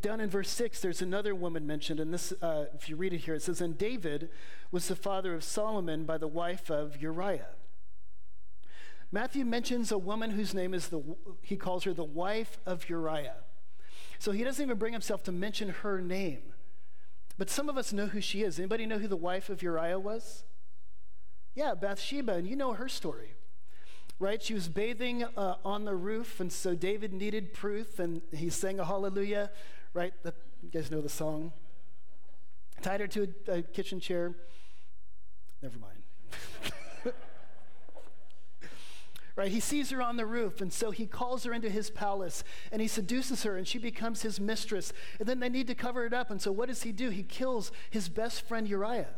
down 0.00 0.22
in 0.22 0.30
verse 0.30 0.48
6, 0.48 0.80
there's 0.80 1.02
another 1.02 1.34
woman 1.34 1.66
mentioned, 1.66 2.00
and 2.00 2.10
this, 2.10 2.32
uh, 2.40 2.64
if 2.74 2.88
you 2.88 2.96
read 2.96 3.12
it 3.12 3.18
here, 3.18 3.34
it 3.34 3.42
says, 3.42 3.60
And 3.60 3.76
David 3.76 4.30
was 4.70 4.88
the 4.88 4.96
father 4.96 5.34
of 5.34 5.44
Solomon 5.44 6.04
by 6.04 6.16
the 6.16 6.26
wife 6.26 6.70
of 6.70 6.96
Uriah. 7.02 7.50
Matthew 9.12 9.44
mentions 9.44 9.92
a 9.92 9.98
woman 9.98 10.30
whose 10.30 10.54
name 10.54 10.72
is 10.72 10.88
the, 10.88 11.02
he 11.42 11.58
calls 11.58 11.84
her 11.84 11.92
the 11.92 12.02
wife 12.02 12.58
of 12.64 12.88
Uriah. 12.88 13.44
So 14.18 14.32
he 14.32 14.44
doesn't 14.44 14.64
even 14.64 14.78
bring 14.78 14.94
himself 14.94 15.22
to 15.24 15.32
mention 15.32 15.68
her 15.68 16.00
name. 16.00 16.54
But 17.36 17.50
some 17.50 17.68
of 17.68 17.76
us 17.76 17.92
know 17.92 18.06
who 18.06 18.22
she 18.22 18.44
is. 18.44 18.58
Anybody 18.58 18.86
know 18.86 18.98
who 18.98 19.08
the 19.08 19.14
wife 19.14 19.50
of 19.50 19.62
Uriah 19.62 19.98
was? 19.98 20.44
Yeah, 21.54 21.74
Bathsheba, 21.74 22.32
and 22.32 22.48
you 22.48 22.56
know 22.56 22.72
her 22.72 22.88
story 22.88 23.34
right? 24.20 24.40
She 24.42 24.54
was 24.54 24.68
bathing 24.68 25.24
uh, 25.24 25.54
on 25.64 25.86
the 25.86 25.96
roof, 25.96 26.38
and 26.40 26.52
so 26.52 26.74
David 26.74 27.12
needed 27.12 27.54
proof, 27.54 27.98
and 27.98 28.20
he 28.32 28.50
sang 28.50 28.78
a 28.78 28.84
hallelujah, 28.84 29.50
right? 29.94 30.12
you 30.62 30.68
guys 30.70 30.90
know 30.90 31.00
the 31.00 31.08
song. 31.08 31.52
Tied 32.82 33.00
her 33.00 33.06
to 33.08 33.28
a, 33.48 33.52
a 33.52 33.62
kitchen 33.62 33.98
chair. 33.98 34.34
Never 35.62 35.78
mind. 35.78 36.02
right? 39.36 39.50
He 39.50 39.60
sees 39.60 39.90
her 39.90 40.02
on 40.02 40.16
the 40.16 40.26
roof, 40.26 40.60
and 40.60 40.70
so 40.70 40.90
he 40.90 41.06
calls 41.06 41.44
her 41.44 41.52
into 41.54 41.70
his 41.70 41.88
palace 41.90 42.44
and 42.70 42.82
he 42.82 42.88
seduces 42.88 43.42
her, 43.44 43.56
and 43.56 43.66
she 43.66 43.78
becomes 43.78 44.20
his 44.22 44.38
mistress. 44.38 44.92
And 45.18 45.26
then 45.28 45.40
they 45.40 45.48
need 45.48 45.66
to 45.66 45.74
cover 45.74 46.04
it 46.04 46.12
up, 46.12 46.30
and 46.30 46.40
so 46.40 46.52
what 46.52 46.68
does 46.68 46.82
he 46.82 46.92
do? 46.92 47.08
He 47.08 47.22
kills 47.22 47.72
his 47.88 48.10
best 48.10 48.46
friend 48.46 48.68
Uriah. 48.68 49.08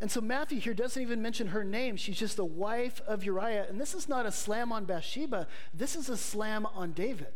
And 0.00 0.10
so 0.10 0.20
Matthew 0.20 0.60
here 0.60 0.74
doesn't 0.74 1.02
even 1.02 1.22
mention 1.22 1.48
her 1.48 1.64
name. 1.64 1.96
She's 1.96 2.18
just 2.18 2.36
the 2.36 2.44
wife 2.44 3.00
of 3.06 3.24
Uriah. 3.24 3.66
And 3.68 3.80
this 3.80 3.94
is 3.94 4.08
not 4.08 4.26
a 4.26 4.32
slam 4.32 4.72
on 4.72 4.84
Bathsheba, 4.84 5.46
this 5.74 5.96
is 5.96 6.08
a 6.08 6.16
slam 6.16 6.66
on 6.66 6.92
David. 6.92 7.34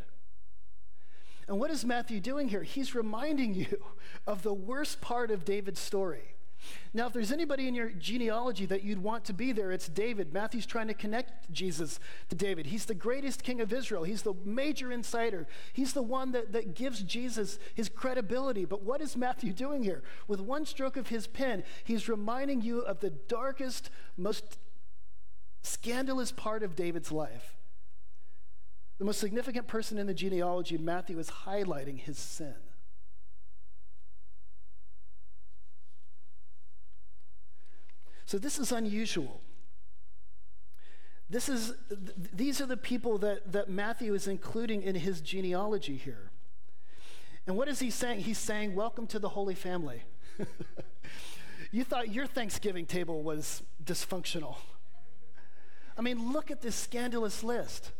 And 1.49 1.59
what 1.59 1.73
is 1.73 1.85
Matthew 1.85 2.21
doing 2.21 2.49
here? 2.49 2.63
He's 2.63 2.95
reminding 2.95 3.55
you 3.55 3.83
of 4.27 4.43
the 4.43 4.55
worst 4.55 5.01
part 5.01 5.31
of 5.31 5.45
David's 5.45 5.81
story. 5.81 6.37
Now, 6.95 7.07
if 7.07 7.13
there's 7.13 7.33
anybody 7.33 7.69
in 7.69 7.75
your 7.75 7.91
genealogy 7.91 8.67
that 8.67 8.83
you'd 8.83 9.03
want 9.03 9.25
to 9.25 9.33
be 9.33 9.53
there, 9.53 9.73
it's 9.73 9.89
David. 9.89 10.33
Matthew's 10.33 10.67
trying 10.67 10.89
to 10.89 10.95
connect 10.95 11.51
Jesus 11.53 11.99
to 12.29 12.37
David. 12.37 12.67
He's 12.67 12.85
the 12.85 12.95
greatest 12.95 13.43
king 13.43 13.61
of 13.61 13.73
Israel, 13.73 14.05
he's 14.05 14.23
the 14.23 14.35
major 14.45 14.93
insider, 14.93 15.47
he's 15.73 15.93
the 15.93 16.03
one 16.03 16.33
that, 16.33 16.53
that 16.53 16.75
gives 16.75 17.03
Jesus 17.03 17.59
his 17.75 17.89
credibility. 17.89 18.65
But 18.65 18.83
what 18.83 19.01
is 19.01 19.17
Matthew 19.17 19.53
doing 19.53 19.83
here? 19.83 20.03
With 20.29 20.41
one 20.41 20.67
stroke 20.67 20.97
of 20.97 21.09
his 21.09 21.27
pen, 21.27 21.65
he's 21.85 22.09
reminding 22.09 22.63
you 22.63 22.81
of 22.81 23.01
the 23.01 23.11
darkest, 23.11 23.91
most 24.17 24.59
scandalous 25.63 26.33
part 26.33 26.63
of 26.63 26.77
David's 26.77 27.13
life. 27.13 27.57
The 28.99 29.05
most 29.05 29.21
significant 29.21 29.67
person 29.67 29.99
in 29.99 30.07
the 30.07 30.15
genealogy, 30.15 30.79
Matthew 30.79 31.19
is 31.19 31.29
highlighting 31.29 31.99
his 31.99 32.19
sin. 32.19 32.55
So 38.33 38.39
this 38.39 38.59
is 38.59 38.73
unusual. 38.73 39.43
This 41.29 41.51
is, 41.51 41.75
th- 41.91 42.31
these 42.33 42.63
are 42.63 42.67
the 42.67 42.79
people 42.79 43.19
that, 43.19 43.53
that 43.53 43.69
Matthew 43.69 44.15
is 44.15 44.27
including 44.27 44.83
in 44.83 44.95
his 44.95 45.21
genealogy 45.21 45.99
here. 45.99 46.31
And 47.47 47.59
what 47.59 47.69
is 47.69 47.81
he 47.81 47.91
saying? 47.91 48.21
He's 48.21 48.39
saying, 48.39 48.75
Welcome 48.75 49.07
to 49.09 49.19
the 49.19 49.29
Holy 49.29 49.55
Family. 49.55 50.05
you 51.73 51.85
thought 51.85 52.09
your 52.09 52.27
Thanksgiving 52.27 52.87
table 52.87 53.23
was 53.23 53.63
dysfunctional. 53.85 54.57
I 55.99 56.01
mean, 56.01 56.33
look 56.33 56.51
at 56.51 56.63
this 56.63 56.75
scandalous 56.75 57.45
list. 57.45 57.93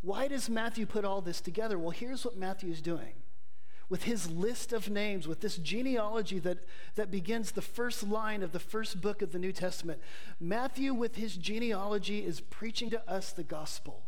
Why 0.00 0.26
does 0.26 0.50
Matthew 0.50 0.86
put 0.86 1.04
all 1.04 1.20
this 1.20 1.40
together? 1.40 1.78
Well, 1.78 1.90
here's 1.90 2.24
what 2.24 2.36
Matthew 2.36 2.72
is 2.72 2.82
doing 2.82 3.12
with 3.88 4.02
his 4.04 4.30
list 4.30 4.72
of 4.72 4.90
names, 4.90 5.26
with 5.26 5.40
this 5.40 5.56
genealogy 5.56 6.38
that, 6.40 6.58
that 6.94 7.10
begins 7.10 7.52
the 7.52 7.62
first 7.62 8.02
line 8.02 8.42
of 8.42 8.52
the 8.52 8.58
first 8.58 9.00
book 9.00 9.22
of 9.22 9.32
the 9.32 9.38
New 9.38 9.52
Testament, 9.52 10.00
Matthew, 10.38 10.92
with 10.92 11.16
his 11.16 11.36
genealogy, 11.36 12.24
is 12.24 12.40
preaching 12.40 12.90
to 12.90 13.10
us 13.10 13.32
the 13.32 13.44
gospel. 13.44 14.02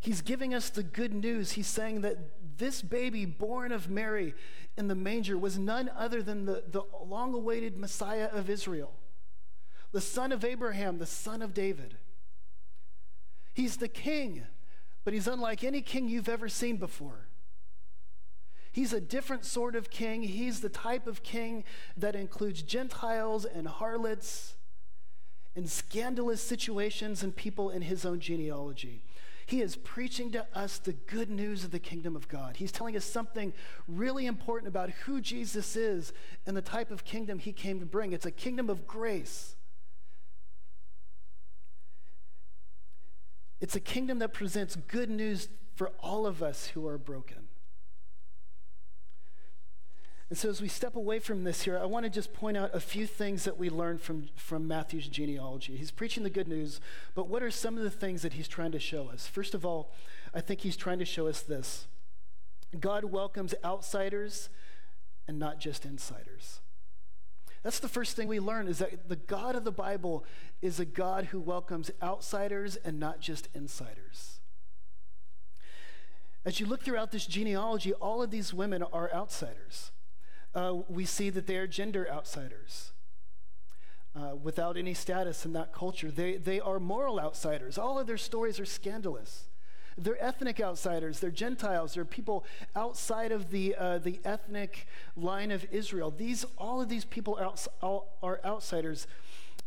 He's 0.00 0.20
giving 0.20 0.54
us 0.54 0.70
the 0.70 0.82
good 0.82 1.12
news. 1.14 1.52
He's 1.52 1.66
saying 1.66 2.02
that 2.02 2.18
this 2.58 2.82
baby 2.82 3.24
born 3.24 3.72
of 3.72 3.90
Mary 3.90 4.34
in 4.76 4.88
the 4.88 4.94
manger 4.94 5.36
was 5.36 5.58
none 5.58 5.90
other 5.96 6.22
than 6.22 6.44
the, 6.44 6.64
the 6.70 6.82
long 7.04 7.34
awaited 7.34 7.76
Messiah 7.76 8.28
of 8.32 8.48
Israel, 8.50 8.92
the 9.92 10.00
son 10.00 10.30
of 10.30 10.44
Abraham, 10.44 10.98
the 10.98 11.06
son 11.06 11.42
of 11.42 11.54
David. 11.54 11.96
He's 13.54 13.78
the 13.78 13.88
king, 13.88 14.46
but 15.04 15.14
he's 15.14 15.26
unlike 15.26 15.64
any 15.64 15.80
king 15.80 16.08
you've 16.08 16.28
ever 16.28 16.48
seen 16.48 16.76
before. 16.76 17.27
He's 18.72 18.92
a 18.92 19.00
different 19.00 19.44
sort 19.44 19.74
of 19.74 19.90
king. 19.90 20.22
He's 20.22 20.60
the 20.60 20.68
type 20.68 21.06
of 21.06 21.22
king 21.22 21.64
that 21.96 22.14
includes 22.14 22.62
Gentiles 22.62 23.44
and 23.44 23.66
harlots 23.66 24.54
and 25.56 25.68
scandalous 25.68 26.40
situations 26.40 27.22
and 27.22 27.34
people 27.34 27.70
in 27.70 27.82
his 27.82 28.04
own 28.04 28.20
genealogy. 28.20 29.02
He 29.46 29.62
is 29.62 29.76
preaching 29.76 30.30
to 30.32 30.46
us 30.54 30.76
the 30.76 30.92
good 30.92 31.30
news 31.30 31.64
of 31.64 31.70
the 31.70 31.78
kingdom 31.78 32.14
of 32.14 32.28
God. 32.28 32.56
He's 32.58 32.70
telling 32.70 32.96
us 32.96 33.04
something 33.04 33.54
really 33.88 34.26
important 34.26 34.68
about 34.68 34.90
who 34.90 35.22
Jesus 35.22 35.74
is 35.74 36.12
and 36.46 36.56
the 36.56 36.62
type 36.62 36.90
of 36.90 37.04
kingdom 37.04 37.38
he 37.38 37.52
came 37.52 37.80
to 37.80 37.86
bring. 37.86 38.12
It's 38.12 38.26
a 38.26 38.30
kingdom 38.30 38.68
of 38.68 38.86
grace. 38.86 39.56
It's 43.60 43.74
a 43.74 43.80
kingdom 43.80 44.18
that 44.20 44.32
presents 44.32 44.76
good 44.76 45.10
news 45.10 45.48
for 45.74 45.92
all 46.00 46.26
of 46.26 46.42
us 46.42 46.68
who 46.68 46.86
are 46.86 46.98
broken. 46.98 47.47
And 50.30 50.36
so, 50.36 50.50
as 50.50 50.60
we 50.60 50.68
step 50.68 50.94
away 50.94 51.20
from 51.20 51.44
this 51.44 51.62
here, 51.62 51.78
I 51.78 51.86
want 51.86 52.04
to 52.04 52.10
just 52.10 52.34
point 52.34 52.56
out 52.56 52.74
a 52.74 52.80
few 52.80 53.06
things 53.06 53.44
that 53.44 53.56
we 53.56 53.70
learned 53.70 54.02
from, 54.02 54.28
from 54.36 54.68
Matthew's 54.68 55.08
genealogy. 55.08 55.76
He's 55.76 55.90
preaching 55.90 56.22
the 56.22 56.30
good 56.30 56.48
news, 56.48 56.80
but 57.14 57.28
what 57.28 57.42
are 57.42 57.50
some 57.50 57.78
of 57.78 57.82
the 57.82 57.90
things 57.90 58.20
that 58.22 58.34
he's 58.34 58.48
trying 58.48 58.72
to 58.72 58.78
show 58.78 59.08
us? 59.08 59.26
First 59.26 59.54
of 59.54 59.64
all, 59.64 59.90
I 60.34 60.42
think 60.42 60.60
he's 60.60 60.76
trying 60.76 60.98
to 60.98 61.06
show 61.06 61.28
us 61.28 61.40
this 61.40 61.86
God 62.78 63.04
welcomes 63.04 63.54
outsiders 63.64 64.50
and 65.26 65.38
not 65.38 65.60
just 65.60 65.86
insiders. 65.86 66.60
That's 67.62 67.80
the 67.80 67.88
first 67.88 68.14
thing 68.14 68.28
we 68.28 68.38
learn 68.38 68.68
is 68.68 68.78
that 68.78 69.08
the 69.08 69.16
God 69.16 69.56
of 69.56 69.64
the 69.64 69.72
Bible 69.72 70.24
is 70.60 70.78
a 70.78 70.84
God 70.84 71.26
who 71.26 71.40
welcomes 71.40 71.90
outsiders 72.02 72.76
and 72.76 73.00
not 73.00 73.20
just 73.20 73.48
insiders. 73.54 74.40
As 76.44 76.60
you 76.60 76.66
look 76.66 76.82
throughout 76.82 77.12
this 77.12 77.26
genealogy, 77.26 77.92
all 77.94 78.22
of 78.22 78.30
these 78.30 78.54
women 78.54 78.82
are 78.82 79.12
outsiders. 79.12 79.90
Uh, 80.54 80.76
we 80.88 81.04
see 81.04 81.30
that 81.30 81.46
they 81.46 81.56
are 81.56 81.66
gender 81.66 82.08
outsiders. 82.10 82.92
Uh, 84.16 84.34
without 84.34 84.76
any 84.76 84.94
status 84.94 85.44
in 85.44 85.52
that 85.52 85.72
culture. 85.72 86.10
They, 86.10 86.38
they 86.38 86.58
are 86.58 86.80
moral 86.80 87.20
outsiders. 87.20 87.78
All 87.78 88.00
of 88.00 88.08
their 88.08 88.16
stories 88.16 88.58
are 88.58 88.64
scandalous. 88.64 89.44
They're 89.96 90.20
ethnic 90.20 90.60
outsiders. 90.60 91.20
They're 91.20 91.30
Gentiles. 91.30 91.94
They're 91.94 92.04
people 92.04 92.44
outside 92.74 93.30
of 93.30 93.50
the, 93.50 93.76
uh, 93.76 93.98
the 93.98 94.20
ethnic 94.24 94.86
line 95.14 95.50
of 95.50 95.66
Israel. 95.70 96.10
These, 96.10 96.44
all 96.56 96.80
of 96.80 96.88
these 96.88 97.04
people 97.04 97.38
are, 97.82 98.02
are 98.22 98.40
outsiders. 98.44 99.06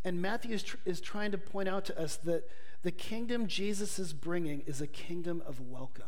And 0.03 0.21
Matthew 0.21 0.55
is, 0.55 0.63
tr- 0.63 0.77
is 0.85 0.99
trying 0.99 1.31
to 1.31 1.37
point 1.37 1.69
out 1.69 1.85
to 1.85 2.01
us 2.01 2.17
that 2.17 2.49
the 2.83 2.91
kingdom 2.91 3.47
Jesus 3.47 3.99
is 3.99 4.11
bringing 4.11 4.61
is 4.61 4.81
a 4.81 4.87
kingdom 4.87 5.43
of 5.45 5.61
welcome. 5.61 6.03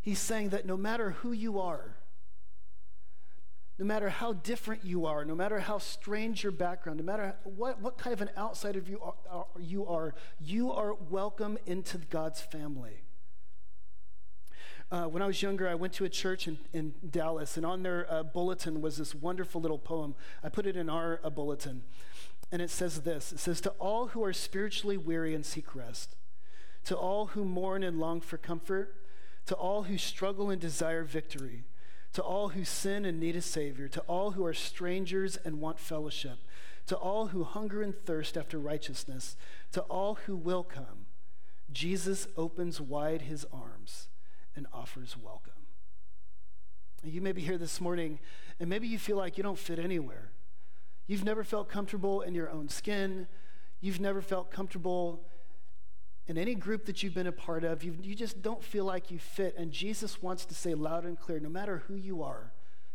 He's 0.00 0.18
saying 0.18 0.50
that 0.50 0.66
no 0.66 0.76
matter 0.76 1.10
who 1.10 1.32
you 1.32 1.58
are, 1.58 1.96
no 3.78 3.84
matter 3.84 4.08
how 4.08 4.32
different 4.32 4.84
you 4.84 5.06
are, 5.06 5.24
no 5.24 5.34
matter 5.34 5.58
how 5.58 5.78
strange 5.78 6.42
your 6.42 6.52
background, 6.52 6.98
no 7.00 7.04
matter 7.04 7.34
what, 7.42 7.80
what 7.80 7.98
kind 7.98 8.14
of 8.14 8.20
an 8.20 8.30
outsider 8.36 8.80
you 8.86 9.00
are, 9.00 9.46
you 9.58 9.86
are, 9.86 10.14
you 10.40 10.72
are 10.72 10.94
welcome 11.10 11.58
into 11.66 11.98
God's 11.98 12.40
family. 12.40 13.02
Uh, 14.92 15.06
when 15.06 15.22
I 15.22 15.26
was 15.26 15.42
younger, 15.42 15.68
I 15.68 15.74
went 15.74 15.92
to 15.94 16.04
a 16.04 16.08
church 16.08 16.46
in, 16.46 16.58
in 16.72 16.94
Dallas, 17.10 17.56
and 17.56 17.66
on 17.66 17.82
their 17.82 18.06
uh, 18.08 18.22
bulletin 18.22 18.80
was 18.80 18.96
this 18.96 19.12
wonderful 19.12 19.60
little 19.60 19.78
poem. 19.78 20.14
I 20.44 20.50
put 20.50 20.66
it 20.66 20.76
in 20.76 20.88
our 20.88 21.20
uh, 21.24 21.30
bulletin, 21.30 21.82
and 22.52 22.62
it 22.62 22.70
says 22.70 23.00
this 23.00 23.32
It 23.32 23.40
says, 23.40 23.60
To 23.62 23.70
all 23.80 24.08
who 24.08 24.22
are 24.22 24.32
spiritually 24.32 24.96
weary 24.96 25.34
and 25.34 25.44
seek 25.44 25.74
rest, 25.74 26.14
to 26.84 26.96
all 26.96 27.26
who 27.26 27.44
mourn 27.44 27.82
and 27.82 27.98
long 27.98 28.20
for 28.20 28.36
comfort, 28.36 28.94
to 29.46 29.56
all 29.56 29.84
who 29.84 29.98
struggle 29.98 30.48
and 30.48 30.60
desire 30.60 31.02
victory, 31.02 31.64
to 32.14 32.22
all 32.22 32.50
who 32.50 32.64
sin 32.64 33.04
and 33.04 33.20
need 33.20 33.36
a 33.36 33.42
Savior, 33.42 33.88
to 33.88 34.00
all 34.02 34.32
who 34.32 34.44
are 34.44 34.54
strangers 34.54 35.36
and 35.44 35.60
want 35.60 35.78
fellowship, 35.78 36.38
to 36.86 36.96
all 36.96 37.28
who 37.28 37.44
hunger 37.44 37.82
and 37.82 37.94
thirst 37.94 38.36
after 38.36 38.58
righteousness, 38.58 39.36
to 39.72 39.80
all 39.82 40.14
who 40.26 40.36
will 40.36 40.62
come, 40.62 41.06
Jesus 41.72 42.28
opens 42.36 42.80
wide 42.80 43.22
his 43.22 43.44
arms 43.52 44.08
and 44.54 44.66
offers 44.72 45.16
welcome. 45.20 45.52
You 47.02 47.20
may 47.20 47.32
be 47.32 47.42
here 47.42 47.58
this 47.58 47.80
morning, 47.80 48.20
and 48.60 48.70
maybe 48.70 48.86
you 48.86 48.98
feel 48.98 49.16
like 49.16 49.36
you 49.36 49.42
don't 49.42 49.58
fit 49.58 49.78
anywhere. 49.78 50.30
You've 51.06 51.24
never 51.24 51.42
felt 51.42 51.68
comfortable 51.68 52.22
in 52.22 52.34
your 52.34 52.48
own 52.48 52.68
skin. 52.68 53.26
You've 53.80 54.00
never 54.00 54.22
felt 54.22 54.50
comfortable 54.50 55.20
in 56.26 56.38
any 56.38 56.54
group 56.54 56.86
that 56.86 57.02
you've 57.02 57.14
been 57.14 57.26
a 57.26 57.32
part 57.32 57.64
of, 57.64 57.84
you, 57.84 57.96
you 58.02 58.14
just 58.14 58.40
don't 58.40 58.62
feel 58.62 58.84
like 58.84 59.10
you 59.10 59.18
fit. 59.18 59.54
And 59.58 59.70
Jesus 59.70 60.22
wants 60.22 60.46
to 60.46 60.54
say 60.54 60.74
loud 60.74 61.04
and 61.04 61.18
clear 61.18 61.38
no 61.38 61.50
matter 61.50 61.82
who 61.86 61.94
you 61.94 62.22
are, 62.22 62.52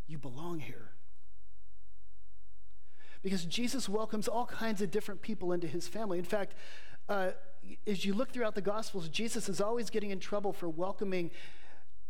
you 0.07 0.17
belong 0.17 0.59
here. 0.59 0.91
Because 3.21 3.45
Jesus 3.45 3.87
welcomes 3.87 4.27
all 4.27 4.45
kinds 4.45 4.81
of 4.81 4.89
different 4.89 5.21
people 5.21 5.51
into 5.51 5.67
his 5.67 5.87
family. 5.87 6.17
In 6.17 6.25
fact, 6.25 6.55
uh, 7.07 7.31
as 7.85 8.05
you 8.05 8.13
look 8.13 8.31
throughout 8.31 8.55
the 8.55 8.61
Gospels, 8.61 9.09
Jesus 9.09 9.49
is 9.49 9.61
always 9.61 9.89
getting 9.89 10.09
in 10.09 10.19
trouble 10.19 10.53
for 10.53 10.69
welcoming 10.69 11.29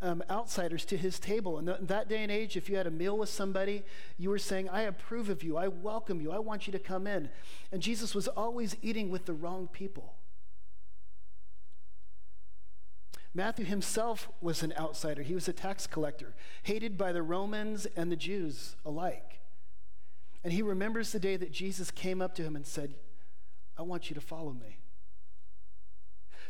um, 0.01 0.23
outsiders 0.29 0.86
to 0.86 0.97
his 0.97 1.19
table. 1.19 1.58
And 1.58 1.67
th- 1.67 1.79
that 1.82 2.08
day 2.08 2.23
and 2.23 2.32
age, 2.32 2.55
if 2.55 2.69
you 2.69 2.77
had 2.77 2.88
a 2.88 2.91
meal 2.91 3.17
with 3.17 3.29
somebody, 3.29 3.84
you 4.17 4.29
were 4.29 4.39
saying, 4.39 4.69
I 4.69 4.84
approve 4.84 5.29
of 5.29 5.43
you, 5.43 5.58
I 5.58 5.67
welcome 5.67 6.21
you, 6.21 6.32
I 6.32 6.39
want 6.39 6.67
you 6.67 6.71
to 6.73 6.79
come 6.79 7.08
in. 7.08 7.29
And 7.71 7.82
Jesus 7.82 8.15
was 8.15 8.27
always 8.27 8.77
eating 8.82 9.10
with 9.10 9.25
the 9.25 9.34
wrong 9.34 9.67
people. 9.67 10.13
Matthew 13.34 13.65
himself 13.65 14.30
was 14.42 14.63
an 14.63 14.74
outsider. 14.78 15.22
He 15.22 15.36
was 15.36 15.48
a 15.48 15.54
tax 15.54 15.86
collector, 15.86 16.34
hated 16.63 16.98
by 16.98 17.12
the 17.12 17.22
Romans 17.22 17.86
and 17.96 18.12
the 18.12 18.15
Jews 18.15 18.76
alike. 18.84 19.39
And 20.44 20.54
he 20.54 20.62
remembers 20.62 21.12
the 21.12 21.20
day 21.20 21.36
that 21.38 21.52
Jesus 21.52 21.92
came 21.92 22.22
up 22.22 22.34
to 22.36 22.44
him 22.44 22.56
and 22.56 22.65
said, 22.65 22.96
I 23.78 23.84
want 23.84 24.10
you 24.10 24.13
to 24.15 24.22
follow 24.22 24.52
me. 24.52 24.78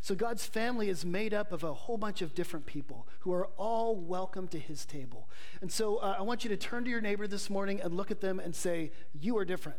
So 0.00 0.14
God's 0.14 0.46
family 0.46 0.88
is 0.88 1.04
made 1.04 1.34
up 1.34 1.52
of 1.52 1.62
a 1.62 1.74
whole 1.74 1.98
bunch 1.98 2.22
of 2.22 2.34
different 2.34 2.64
people 2.64 3.06
who 3.20 3.32
are 3.32 3.48
all 3.58 3.94
welcome 3.94 4.48
to 4.48 4.58
his 4.58 4.86
table. 4.86 5.28
And 5.60 5.70
so 5.70 5.96
uh, 5.96 6.16
I 6.18 6.22
want 6.22 6.42
you 6.42 6.48
to 6.50 6.56
turn 6.56 6.84
to 6.84 6.90
your 6.90 7.02
neighbor 7.02 7.26
this 7.26 7.50
morning 7.50 7.80
and 7.82 7.94
look 7.94 8.10
at 8.10 8.22
them 8.22 8.40
and 8.40 8.54
say, 8.54 8.92
You 9.12 9.36
are 9.36 9.44
different. 9.44 9.78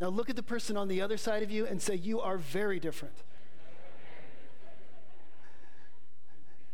Now 0.00 0.08
look 0.08 0.28
at 0.28 0.36
the 0.36 0.42
person 0.42 0.76
on 0.76 0.88
the 0.88 1.00
other 1.00 1.16
side 1.16 1.44
of 1.44 1.52
you 1.52 1.66
and 1.66 1.80
say, 1.80 1.94
You 1.94 2.20
are 2.20 2.36
very 2.36 2.80
different. 2.80 3.14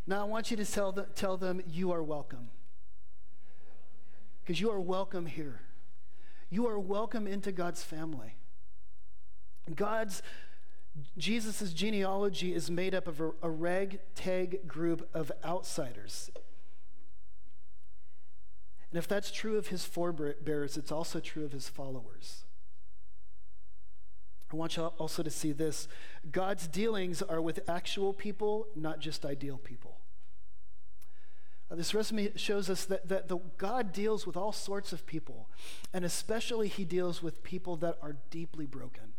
Now, 0.06 0.20
I 0.22 0.24
want 0.24 0.50
you 0.50 0.56
to 0.56 0.64
tell, 0.64 0.92
the, 0.92 1.02
tell 1.14 1.36
them 1.36 1.62
you 1.66 1.92
are 1.92 2.02
welcome. 2.02 2.50
Because 4.42 4.60
you 4.60 4.70
are 4.70 4.80
welcome 4.80 5.26
here. 5.26 5.60
You 6.50 6.66
are 6.66 6.78
welcome 6.78 7.26
into 7.26 7.52
God's 7.52 7.82
family. 7.84 8.34
God's, 9.74 10.22
Jesus' 11.16 11.72
genealogy 11.72 12.52
is 12.52 12.70
made 12.70 12.94
up 12.94 13.06
of 13.06 13.20
a, 13.20 13.30
a 13.42 13.50
ragtag 13.50 14.66
group 14.66 15.08
of 15.14 15.30
outsiders. 15.44 16.30
And 18.90 18.98
if 18.98 19.06
that's 19.06 19.30
true 19.30 19.56
of 19.56 19.68
his 19.68 19.84
forebears, 19.84 20.76
it's 20.76 20.92
also 20.92 21.20
true 21.20 21.44
of 21.44 21.52
his 21.52 21.68
followers. 21.68 22.44
I 24.52 24.56
want 24.56 24.76
you 24.76 24.84
also 24.84 25.22
to 25.22 25.30
see 25.30 25.52
this 25.52 25.88
God's 26.30 26.68
dealings 26.68 27.22
are 27.22 27.40
with 27.40 27.68
actual 27.68 28.12
people, 28.12 28.66
not 28.76 29.00
just 29.00 29.24
ideal 29.24 29.58
people. 29.58 29.98
Uh, 31.70 31.74
this 31.74 31.94
resume 31.94 32.36
shows 32.36 32.68
us 32.68 32.84
that, 32.84 33.08
that 33.08 33.28
the, 33.28 33.38
God 33.56 33.92
deals 33.92 34.26
with 34.26 34.36
all 34.36 34.52
sorts 34.52 34.92
of 34.92 35.06
people, 35.06 35.48
and 35.92 36.04
especially 36.04 36.68
He 36.68 36.84
deals 36.84 37.22
with 37.22 37.42
people 37.42 37.76
that 37.76 37.96
are 38.02 38.16
deeply 38.30 38.66
broken. 38.66 39.14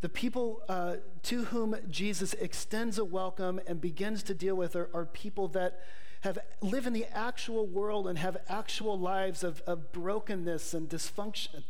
The 0.00 0.08
people 0.08 0.62
uh, 0.68 0.96
to 1.24 1.44
whom 1.46 1.76
Jesus 1.88 2.32
extends 2.34 2.98
a 2.98 3.04
welcome 3.04 3.60
and 3.66 3.80
begins 3.80 4.22
to 4.24 4.34
deal 4.34 4.54
with 4.56 4.74
are, 4.74 4.88
are 4.94 5.04
people 5.04 5.48
that 5.48 5.80
have 6.22 6.38
live 6.60 6.86
in 6.86 6.92
the 6.92 7.06
actual 7.16 7.66
world 7.66 8.08
and 8.08 8.18
have 8.18 8.36
actual 8.48 8.98
lives 8.98 9.44
of, 9.44 9.60
of 9.66 9.92
brokenness 9.92 10.74
and 10.74 10.88
dysfunction. 10.88 11.62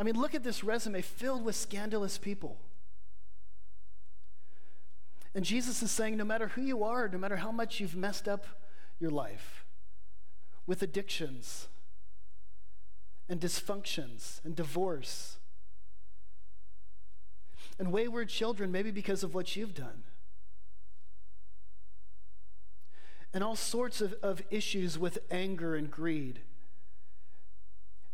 I 0.00 0.02
mean, 0.02 0.18
look 0.18 0.34
at 0.34 0.42
this 0.42 0.64
resume 0.64 1.02
filled 1.02 1.44
with 1.44 1.54
scandalous 1.54 2.16
people. 2.16 2.56
And 5.34 5.44
Jesus 5.44 5.82
is 5.82 5.90
saying 5.90 6.16
no 6.16 6.24
matter 6.24 6.48
who 6.48 6.62
you 6.62 6.82
are, 6.82 7.06
no 7.06 7.18
matter 7.18 7.36
how 7.36 7.52
much 7.52 7.80
you've 7.80 7.94
messed 7.94 8.26
up 8.26 8.46
your 8.98 9.10
life 9.10 9.66
with 10.66 10.80
addictions 10.80 11.68
and 13.28 13.38
dysfunctions 13.38 14.42
and 14.42 14.56
divorce 14.56 15.36
and 17.78 17.92
wayward 17.92 18.30
children, 18.30 18.72
maybe 18.72 18.90
because 18.90 19.22
of 19.22 19.34
what 19.34 19.54
you've 19.54 19.74
done, 19.74 20.04
and 23.34 23.44
all 23.44 23.54
sorts 23.54 24.00
of, 24.00 24.14
of 24.22 24.40
issues 24.50 24.98
with 24.98 25.18
anger 25.30 25.76
and 25.76 25.90
greed 25.90 26.40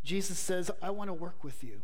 Jesus 0.07 0.39
says, 0.39 0.71
I 0.81 0.89
want 0.89 1.09
to 1.09 1.13
work 1.13 1.43
with 1.43 1.65
you. 1.65 1.81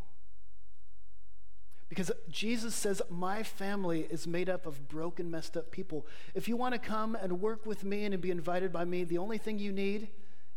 Because 1.89 2.09
Jesus 2.29 2.73
says, 2.73 3.01
My 3.09 3.43
family 3.43 4.07
is 4.09 4.25
made 4.25 4.47
up 4.47 4.65
of 4.65 4.88
broken, 4.88 5.29
messed 5.29 5.57
up 5.57 5.71
people. 5.71 6.07
If 6.33 6.47
you 6.47 6.55
want 6.55 6.73
to 6.73 6.79
come 6.79 7.15
and 7.15 7.41
work 7.41 7.65
with 7.65 7.83
me 7.83 8.05
and 8.05 8.21
be 8.21 8.31
invited 8.31 8.71
by 8.71 8.86
me, 8.86 9.03
the 9.03 9.17
only 9.17 9.38
thing 9.38 9.59
you 9.59 9.73
need 9.73 10.07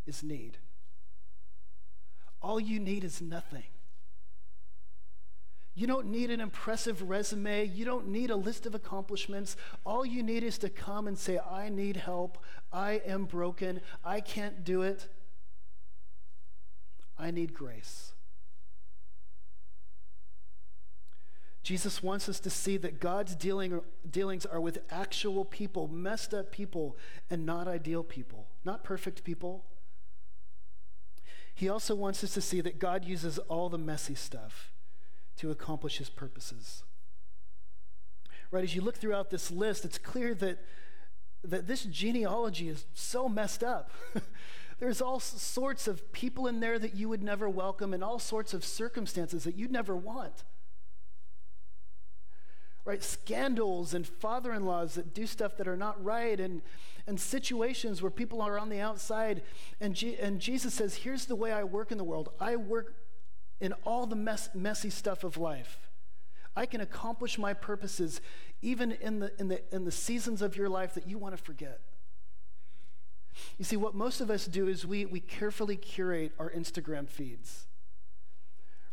is 0.06 0.22
need. 0.22 0.58
All 2.40 2.60
you 2.60 2.78
need 2.78 3.02
is 3.02 3.20
nothing. 3.20 3.64
You 5.74 5.88
don't 5.88 6.06
need 6.06 6.30
an 6.30 6.40
impressive 6.40 7.02
resume. 7.02 7.64
You 7.64 7.84
don't 7.84 8.06
need 8.06 8.30
a 8.30 8.36
list 8.36 8.64
of 8.64 8.76
accomplishments. 8.76 9.56
All 9.84 10.06
you 10.06 10.22
need 10.22 10.44
is 10.44 10.56
to 10.58 10.68
come 10.68 11.08
and 11.08 11.18
say, 11.18 11.40
I 11.40 11.68
need 11.68 11.96
help. 11.96 12.38
I 12.72 13.02
am 13.04 13.24
broken. 13.24 13.80
I 14.04 14.20
can't 14.20 14.62
do 14.62 14.82
it. 14.82 15.08
I 17.18 17.30
need 17.30 17.54
grace. 17.54 18.12
Jesus 21.66 22.00
wants 22.00 22.28
us 22.28 22.38
to 22.38 22.48
see 22.48 22.76
that 22.76 23.00
God's 23.00 23.34
dealing, 23.34 23.80
dealings 24.08 24.46
are 24.46 24.60
with 24.60 24.78
actual 24.88 25.44
people, 25.44 25.88
messed 25.88 26.32
up 26.32 26.52
people, 26.52 26.96
and 27.28 27.44
not 27.44 27.66
ideal 27.66 28.04
people, 28.04 28.46
not 28.64 28.84
perfect 28.84 29.24
people. 29.24 29.64
He 31.56 31.68
also 31.68 31.96
wants 31.96 32.22
us 32.22 32.34
to 32.34 32.40
see 32.40 32.60
that 32.60 32.78
God 32.78 33.04
uses 33.04 33.38
all 33.48 33.68
the 33.68 33.78
messy 33.78 34.14
stuff 34.14 34.74
to 35.38 35.50
accomplish 35.50 35.98
his 35.98 36.08
purposes. 36.08 36.84
Right, 38.52 38.62
as 38.62 38.76
you 38.76 38.80
look 38.80 38.96
throughout 38.96 39.30
this 39.30 39.50
list, 39.50 39.84
it's 39.84 39.98
clear 39.98 40.34
that, 40.34 40.58
that 41.42 41.66
this 41.66 41.82
genealogy 41.84 42.68
is 42.68 42.86
so 42.94 43.28
messed 43.28 43.64
up. 43.64 43.90
there's 44.78 45.00
all 45.00 45.20
sorts 45.20 45.88
of 45.88 46.12
people 46.12 46.46
in 46.46 46.60
there 46.60 46.78
that 46.78 46.94
you 46.94 47.08
would 47.08 47.22
never 47.22 47.48
welcome 47.48 47.94
and 47.94 48.04
all 48.04 48.18
sorts 48.18 48.52
of 48.52 48.64
circumstances 48.64 49.44
that 49.44 49.56
you'd 49.56 49.72
never 49.72 49.96
want. 49.96 50.44
Right? 52.84 53.02
Scandals 53.02 53.94
and 53.94 54.06
father 54.06 54.52
in 54.52 54.64
laws 54.64 54.94
that 54.94 55.14
do 55.14 55.26
stuff 55.26 55.56
that 55.56 55.66
are 55.66 55.76
not 55.76 56.02
right, 56.04 56.38
and, 56.38 56.62
and 57.06 57.18
situations 57.18 58.00
where 58.00 58.12
people 58.12 58.40
are 58.40 58.58
on 58.58 58.68
the 58.68 58.78
outside. 58.78 59.42
And, 59.80 59.94
G- 59.94 60.16
and 60.20 60.40
Jesus 60.40 60.74
says, 60.74 60.94
Here's 60.94 61.24
the 61.24 61.34
way 61.34 61.50
I 61.50 61.64
work 61.64 61.90
in 61.90 61.98
the 61.98 62.04
world 62.04 62.28
I 62.38 62.54
work 62.54 62.94
in 63.60 63.72
all 63.84 64.06
the 64.06 64.14
mess- 64.14 64.50
messy 64.54 64.90
stuff 64.90 65.24
of 65.24 65.36
life. 65.36 65.90
I 66.54 66.64
can 66.66 66.80
accomplish 66.80 67.38
my 67.38 67.54
purposes 67.54 68.20
even 68.62 68.92
in 68.92 69.18
the, 69.18 69.32
in, 69.38 69.48
the, 69.48 69.74
in 69.74 69.84
the 69.84 69.92
seasons 69.92 70.40
of 70.40 70.56
your 70.56 70.68
life 70.68 70.94
that 70.94 71.08
you 71.08 71.18
want 71.18 71.36
to 71.36 71.42
forget. 71.42 71.80
You 73.58 73.64
see, 73.64 73.76
what 73.76 73.94
most 73.94 74.20
of 74.20 74.30
us 74.30 74.46
do 74.46 74.68
is 74.68 74.86
we, 74.86 75.06
we 75.06 75.20
carefully 75.20 75.76
curate 75.76 76.32
our 76.38 76.50
Instagram 76.50 77.08
feeds, 77.08 77.66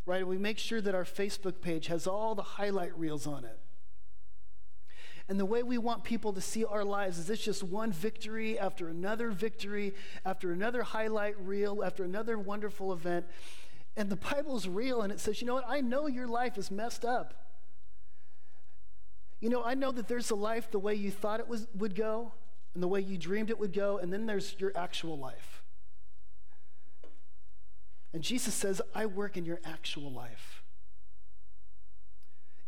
right? 0.05 0.25
We 0.25 0.37
make 0.37 0.57
sure 0.57 0.81
that 0.81 0.95
our 0.95 1.03
Facebook 1.03 1.61
page 1.61 1.87
has 1.87 2.07
all 2.07 2.35
the 2.35 2.43
highlight 2.43 2.97
reels 2.97 3.27
on 3.27 3.45
it. 3.45 3.59
And 5.29 5.39
the 5.39 5.45
way 5.45 5.63
we 5.63 5.77
want 5.77 6.03
people 6.03 6.33
to 6.33 6.41
see 6.41 6.65
our 6.65 6.83
lives 6.83 7.17
is 7.17 7.29
it's 7.29 7.43
just 7.43 7.63
one 7.63 7.93
victory 7.93 8.59
after 8.59 8.89
another 8.89 9.31
victory, 9.31 9.93
after 10.25 10.51
another 10.51 10.83
highlight 10.83 11.39
reel, 11.39 11.81
after 11.83 12.03
another 12.03 12.37
wonderful 12.37 12.91
event. 12.91 13.25
And 13.95 14.09
the 14.09 14.17
Bible's 14.17 14.67
real 14.67 15.01
and 15.01 15.13
it 15.13 15.19
says, 15.19 15.39
you 15.39 15.47
know 15.47 15.53
what? 15.53 15.65
I 15.67 15.79
know 15.79 16.07
your 16.07 16.27
life 16.27 16.57
is 16.57 16.69
messed 16.69 17.05
up. 17.05 17.33
You 19.39 19.49
know, 19.49 19.63
I 19.63 19.75
know 19.75 19.91
that 19.91 20.07
there's 20.07 20.29
a 20.29 20.35
life 20.35 20.71
the 20.71 20.79
way 20.79 20.95
you 20.95 21.11
thought 21.11 21.39
it 21.39 21.47
was, 21.47 21.67
would 21.75 21.95
go 21.95 22.33
and 22.73 22.81
the 22.81 22.87
way 22.87 23.01
you 23.01 23.17
dreamed 23.17 23.49
it 23.49 23.59
would 23.59 23.73
go, 23.73 23.97
and 23.97 24.11
then 24.11 24.25
there's 24.25 24.55
your 24.59 24.71
actual 24.75 25.17
life. 25.17 25.63
And 28.13 28.21
Jesus 28.23 28.53
says, 28.53 28.81
I 28.93 29.05
work 29.05 29.37
in 29.37 29.45
your 29.45 29.59
actual 29.65 30.11
life. 30.11 30.63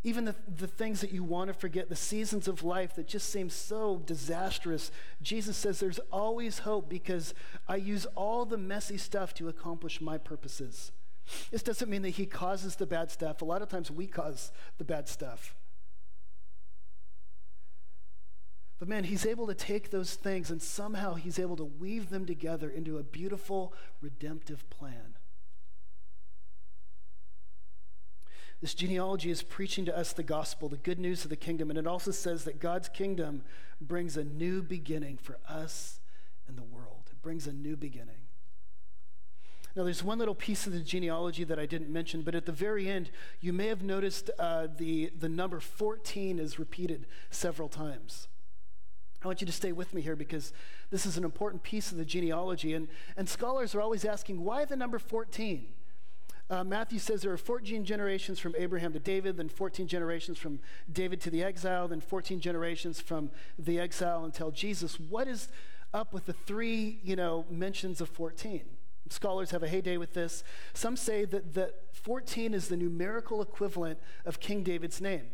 Even 0.03 0.25
the, 0.25 0.35
the 0.57 0.67
things 0.67 1.01
that 1.01 1.11
you 1.11 1.23
want 1.23 1.47
to 1.47 1.53
forget, 1.53 1.89
the 1.89 1.95
seasons 1.95 2.47
of 2.47 2.63
life 2.63 2.95
that 2.95 3.07
just 3.07 3.29
seem 3.29 3.49
so 3.49 4.01
disastrous, 4.05 4.91
Jesus 5.21 5.57
says 5.57 5.79
there's 5.79 5.99
always 6.11 6.59
hope 6.59 6.89
because 6.89 7.33
I 7.67 7.77
use 7.77 8.05
all 8.15 8.45
the 8.45 8.57
messy 8.57 8.97
stuff 8.97 9.33
to 9.35 9.47
accomplish 9.47 10.01
my 10.01 10.19
purposes. 10.19 10.91
This 11.49 11.63
doesn't 11.63 11.89
mean 11.89 12.03
that 12.03 12.09
he 12.09 12.27
causes 12.27 12.75
the 12.75 12.85
bad 12.85 13.09
stuff. 13.09 13.41
A 13.41 13.45
lot 13.45 13.63
of 13.63 13.69
times 13.69 13.89
we 13.89 14.05
cause 14.05 14.51
the 14.77 14.83
bad 14.83 15.07
stuff. 15.07 15.55
But 18.77 18.89
man, 18.89 19.05
he's 19.05 19.25
able 19.25 19.47
to 19.47 19.53
take 19.53 19.89
those 19.89 20.15
things 20.15 20.51
and 20.51 20.61
somehow 20.61 21.13
he's 21.13 21.39
able 21.39 21.55
to 21.57 21.63
weave 21.63 22.09
them 22.09 22.25
together 22.25 22.69
into 22.69 22.97
a 22.97 23.03
beautiful 23.03 23.73
redemptive 24.01 24.69
plan. 24.69 25.15
This 28.61 28.73
genealogy 28.73 29.29
is 29.29 29.43
preaching 29.43 29.85
to 29.85 29.97
us 29.97 30.13
the 30.13 30.23
gospel, 30.23 30.69
the 30.69 30.77
good 30.77 30.99
news 30.99 31.23
of 31.23 31.29
the 31.29 31.35
kingdom, 31.35 31.69
and 31.69 31.77
it 31.77 31.87
also 31.87 32.11
says 32.11 32.45
that 32.45 32.59
God's 32.59 32.89
kingdom 32.89 33.43
brings 33.79 34.17
a 34.17 34.23
new 34.23 34.61
beginning 34.63 35.17
for 35.17 35.37
us 35.47 35.99
and 36.47 36.57
the 36.57 36.63
world. 36.63 37.09
It 37.11 37.21
brings 37.21 37.47
a 37.47 37.53
new 37.53 37.75
beginning. 37.75 38.15
Now, 39.75 39.83
there's 39.83 40.03
one 40.03 40.19
little 40.19 40.35
piece 40.35 40.65
of 40.67 40.73
the 40.73 40.79
genealogy 40.79 41.43
that 41.43 41.59
I 41.59 41.65
didn't 41.65 41.91
mention, 41.91 42.21
but 42.21 42.33
at 42.33 42.45
the 42.45 42.53
very 42.53 42.87
end, 42.87 43.11
you 43.41 43.51
may 43.51 43.67
have 43.67 43.83
noticed 43.83 44.29
uh, 44.39 44.67
the, 44.77 45.11
the 45.17 45.27
number 45.27 45.59
14 45.59 46.39
is 46.39 46.57
repeated 46.57 47.07
several 47.29 47.67
times. 47.67 48.29
I 49.25 49.27
want 49.27 49.41
you 49.41 49.47
to 49.47 49.53
stay 49.53 49.71
with 49.71 49.91
me 49.91 50.01
here 50.01 50.15
because 50.15 50.53
this 50.91 51.07
is 51.07 51.17
an 51.17 51.23
important 51.23 51.63
piece 51.63 51.91
of 51.91 51.97
the 51.97 52.05
genealogy. 52.05 52.75
And, 52.75 52.87
and 53.17 53.27
scholars 53.27 53.73
are 53.73 53.81
always 53.81 54.05
asking, 54.05 54.43
why 54.43 54.65
the 54.65 54.75
number 54.75 54.99
14? 54.99 55.65
Uh, 56.47 56.63
Matthew 56.63 56.99
says 56.99 57.23
there 57.23 57.33
are 57.33 57.37
14 57.37 57.85
generations 57.85 58.37
from 58.37 58.53
Abraham 58.55 58.93
to 58.93 58.99
David, 58.99 59.37
then 59.37 59.49
14 59.49 59.87
generations 59.87 60.37
from 60.37 60.59
David 60.91 61.21
to 61.21 61.31
the 61.31 61.43
exile, 61.43 61.87
then 61.87 62.01
14 62.01 62.39
generations 62.39 63.01
from 63.01 63.31
the 63.57 63.79
exile 63.79 64.25
until 64.25 64.51
Jesus. 64.51 64.99
What 64.99 65.27
is 65.27 65.47
up 65.91 66.13
with 66.13 66.27
the 66.27 66.33
three, 66.33 66.99
you 67.03 67.15
know, 67.15 67.45
mentions 67.49 68.01
of 68.01 68.09
14? 68.09 68.61
Scholars 69.09 69.49
have 69.49 69.63
a 69.63 69.67
heyday 69.67 69.97
with 69.97 70.13
this. 70.13 70.43
Some 70.75 70.95
say 70.95 71.25
that, 71.25 71.55
that 71.55 71.73
14 71.93 72.53
is 72.53 72.67
the 72.67 72.77
numerical 72.77 73.41
equivalent 73.41 73.97
of 74.23 74.39
King 74.39 74.61
David's 74.61 75.01
name 75.01 75.25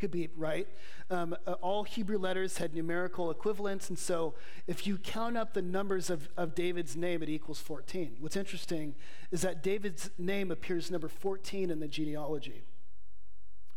could 0.00 0.10
be 0.10 0.28
right. 0.36 0.66
Um, 1.10 1.36
uh, 1.46 1.52
all 1.60 1.84
Hebrew 1.84 2.18
letters 2.18 2.58
had 2.58 2.74
numerical 2.74 3.30
equivalents, 3.30 3.88
and 3.88 3.98
so 3.98 4.34
if 4.66 4.86
you 4.86 4.98
count 4.98 5.36
up 5.36 5.54
the 5.54 5.62
numbers 5.62 6.10
of, 6.10 6.28
of 6.36 6.54
David's 6.54 6.96
name, 6.96 7.22
it 7.22 7.28
equals 7.28 7.60
14. 7.60 8.16
What's 8.20 8.36
interesting 8.36 8.94
is 9.30 9.42
that 9.42 9.62
David's 9.62 10.10
name 10.18 10.50
appears 10.50 10.90
number 10.90 11.08
14 11.08 11.70
in 11.70 11.80
the 11.80 11.88
genealogy. 11.88 12.62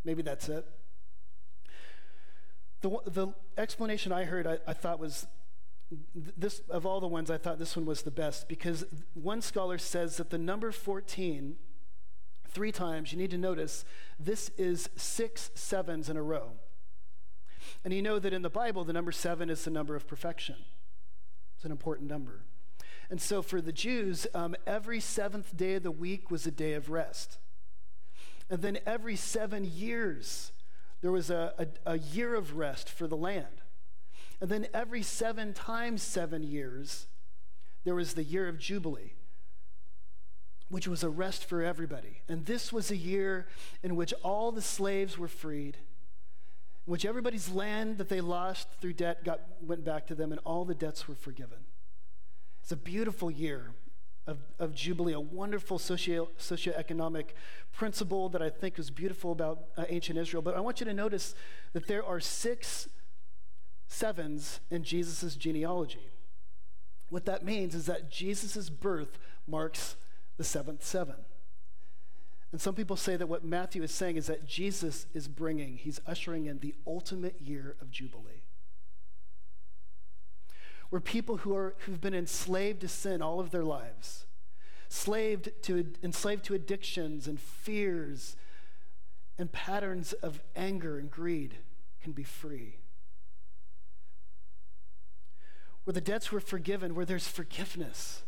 Maybe 0.03 0.21
that's 0.21 0.49
it. 0.49 0.65
The, 2.81 2.97
the 3.05 3.27
explanation 3.57 4.11
I 4.11 4.23
heard, 4.23 4.47
I, 4.47 4.57
I 4.67 4.73
thought 4.73 4.99
was 4.99 5.27
this 6.15 6.61
of 6.69 6.85
all 6.85 6.99
the 6.99 7.07
ones, 7.07 7.29
I 7.29 7.37
thought 7.37 7.59
this 7.59 7.75
one 7.75 7.85
was 7.85 8.01
the 8.01 8.11
best 8.11 8.47
because 8.47 8.85
one 9.13 9.41
scholar 9.41 9.77
says 9.77 10.17
that 10.17 10.29
the 10.31 10.37
number 10.37 10.71
14 10.71 11.55
three 12.53 12.71
times, 12.71 13.11
you 13.11 13.17
need 13.17 13.31
to 13.31 13.37
notice 13.37 13.85
this 14.19 14.49
is 14.57 14.89
six 14.95 15.51
sevens 15.55 16.09
in 16.09 16.17
a 16.17 16.23
row. 16.23 16.51
And 17.83 17.93
you 17.93 18.01
know 18.01 18.19
that 18.19 18.33
in 18.33 18.41
the 18.41 18.49
Bible, 18.49 18.83
the 18.83 18.93
number 18.93 19.11
seven 19.11 19.49
is 19.49 19.63
the 19.63 19.71
number 19.71 19.95
of 19.95 20.07
perfection. 20.07 20.55
It's 21.55 21.65
an 21.65 21.71
important 21.71 22.09
number. 22.09 22.43
And 23.09 23.21
so 23.21 23.41
for 23.41 23.61
the 23.61 23.71
Jews, 23.71 24.27
um, 24.33 24.55
every 24.65 24.99
seventh 24.99 25.55
day 25.55 25.75
of 25.75 25.83
the 25.83 25.91
week 25.91 26.31
was 26.31 26.45
a 26.45 26.51
day 26.51 26.73
of 26.73 26.89
rest. 26.89 27.37
And 28.49 28.61
then 28.61 28.79
every 28.85 29.15
seven 29.15 29.65
years, 29.65 30.51
there 31.01 31.11
was 31.11 31.29
a, 31.29 31.53
a, 31.57 31.93
a 31.93 31.97
year 31.97 32.35
of 32.35 32.55
rest 32.55 32.89
for 32.89 33.07
the 33.07 33.17
land. 33.17 33.61
And 34.39 34.49
then 34.49 34.67
every 34.73 35.03
seven 35.03 35.53
times 35.53 36.01
seven 36.01 36.43
years, 36.43 37.07
there 37.83 37.95
was 37.95 38.13
the 38.13 38.23
year 38.23 38.47
of 38.47 38.57
Jubilee 38.57 39.13
which 40.73 40.87
was 40.87 41.03
a 41.03 41.09
rest 41.09 41.45
for 41.45 41.61
everybody. 41.61 42.23
And 42.27 42.47
this 42.47 42.73
was 42.73 42.89
a 42.89 42.97
year 42.97 43.45
in 43.83 43.95
which 43.95 44.11
all 44.23 44.51
the 44.51 44.59
slaves 44.59 45.19
were 45.19 45.27
freed, 45.27 45.77
in 46.87 46.91
which 46.91 47.05
everybody's 47.05 47.47
land 47.47 47.99
that 47.99 48.09
they 48.09 48.21
lost 48.21 48.67
through 48.81 48.93
debt 48.93 49.23
got, 49.23 49.41
went 49.61 49.85
back 49.85 50.07
to 50.07 50.15
them, 50.15 50.31
and 50.31 50.41
all 50.43 50.65
the 50.65 50.73
debts 50.73 51.07
were 51.07 51.13
forgiven. 51.13 51.59
It's 52.63 52.71
a 52.71 52.75
beautiful 52.75 53.29
year 53.29 53.73
of, 54.25 54.39
of 54.57 54.73
Jubilee, 54.73 55.13
a 55.13 55.19
wonderful 55.19 55.77
socio, 55.77 56.29
socioeconomic 56.39 57.25
principle 57.71 58.27
that 58.29 58.41
I 58.41 58.49
think 58.49 58.79
is 58.79 58.89
beautiful 58.89 59.31
about 59.31 59.65
uh, 59.77 59.85
ancient 59.89 60.17
Israel. 60.17 60.41
But 60.41 60.57
I 60.57 60.59
want 60.59 60.79
you 60.79 60.87
to 60.87 60.93
notice 60.93 61.35
that 61.73 61.85
there 61.85 62.03
are 62.03 62.19
six 62.19 62.89
sevens 63.87 64.59
in 64.71 64.83
Jesus' 64.83 65.35
genealogy. 65.35 66.09
What 67.09 67.25
that 67.25 67.45
means 67.45 67.75
is 67.75 67.85
that 67.85 68.09
Jesus' 68.09 68.71
birth 68.71 69.19
marks 69.45 69.97
the 70.37 70.43
seventh 70.43 70.83
seven. 70.83 71.15
And 72.51 72.61
some 72.61 72.75
people 72.75 72.95
say 72.95 73.15
that 73.15 73.27
what 73.27 73.43
Matthew 73.43 73.81
is 73.81 73.91
saying 73.91 74.15
is 74.15 74.27
that 74.27 74.45
Jesus 74.45 75.07
is 75.13 75.27
bringing, 75.27 75.77
he's 75.77 75.99
ushering 76.05 76.45
in 76.45 76.59
the 76.59 76.75
ultimate 76.85 77.41
year 77.41 77.75
of 77.81 77.89
Jubilee. 77.89 78.43
Where 80.91 81.01
people 81.01 81.37
who 81.37 81.55
are, 81.55 81.73
who've 81.79 81.99
been 81.99 82.13
enslaved 82.13 82.81
to 82.81 82.87
sin 82.87 83.23
all 83.23 83.39
of 83.39 83.49
their 83.49 83.63
lives, 83.63 84.27
enslaved 84.87 85.49
to, 85.63 85.93
enslaved 86.03 86.43
to 86.45 86.53
addictions 86.53 87.27
and 87.27 87.39
fears 87.39 88.35
and 89.39 89.51
patterns 89.51 90.13
of 90.13 90.39
anger 90.55 90.99
and 90.99 91.09
greed, 91.09 91.55
can 92.03 92.11
be 92.11 92.23
free. 92.23 92.75
Where 95.85 95.93
the 95.93 96.01
debts 96.01 96.31
were 96.31 96.39
forgiven, 96.39 96.93
where 96.93 97.05
there's 97.05 97.27
forgiveness 97.27 98.21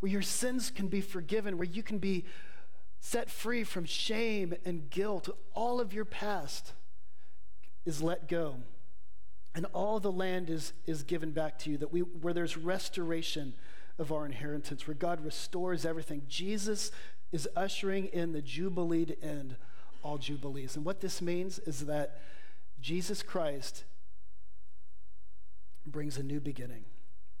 where 0.00 0.10
your 0.10 0.22
sins 0.22 0.70
can 0.70 0.88
be 0.88 1.00
forgiven, 1.00 1.56
where 1.56 1.68
you 1.68 1.82
can 1.82 1.98
be 1.98 2.24
set 2.98 3.30
free 3.30 3.64
from 3.64 3.84
shame 3.84 4.54
and 4.64 4.90
guilt. 4.90 5.28
All 5.54 5.80
of 5.80 5.92
your 5.92 6.04
past 6.04 6.72
is 7.86 8.02
let 8.02 8.28
go. 8.28 8.56
And 9.54 9.66
all 9.72 10.00
the 10.00 10.12
land 10.12 10.48
is, 10.48 10.72
is 10.86 11.02
given 11.02 11.32
back 11.32 11.58
to 11.60 11.70
you, 11.70 11.78
that 11.78 11.92
we, 11.92 12.00
where 12.00 12.32
there's 12.32 12.56
restoration 12.56 13.54
of 13.98 14.12
our 14.12 14.24
inheritance, 14.24 14.86
where 14.86 14.94
God 14.94 15.24
restores 15.24 15.84
everything. 15.84 16.22
Jesus 16.28 16.90
is 17.32 17.48
ushering 17.56 18.06
in 18.06 18.32
the 18.32 18.42
Jubilee 18.42 19.04
to 19.06 19.22
end 19.22 19.56
all 20.02 20.18
Jubilees. 20.18 20.76
And 20.76 20.84
what 20.84 21.00
this 21.00 21.20
means 21.20 21.58
is 21.60 21.86
that 21.86 22.20
Jesus 22.80 23.22
Christ 23.22 23.84
brings 25.86 26.16
a 26.16 26.22
new 26.22 26.40
beginning. 26.40 26.84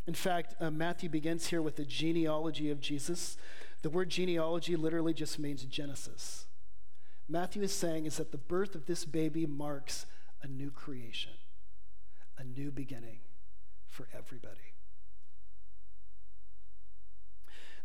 In 0.06 0.14
fact, 0.14 0.54
uh, 0.60 0.70
Matthew 0.70 1.08
begins 1.08 1.48
here 1.48 1.62
with 1.62 1.76
the 1.76 1.84
genealogy 1.84 2.70
of 2.70 2.80
Jesus. 2.80 3.36
The 3.82 3.90
word 3.90 4.10
genealogy 4.10 4.76
literally 4.76 5.14
just 5.14 5.38
means 5.38 5.64
Genesis. 5.64 6.46
Matthew 7.28 7.62
is 7.62 7.72
saying 7.72 8.06
is 8.06 8.16
that 8.16 8.32
the 8.32 8.38
birth 8.38 8.74
of 8.74 8.86
this 8.86 9.04
baby 9.04 9.46
marks 9.46 10.06
a 10.42 10.48
new 10.48 10.70
creation, 10.70 11.32
a 12.38 12.44
new 12.44 12.70
beginning 12.70 13.20
for 13.88 14.08
everybody. 14.12 14.74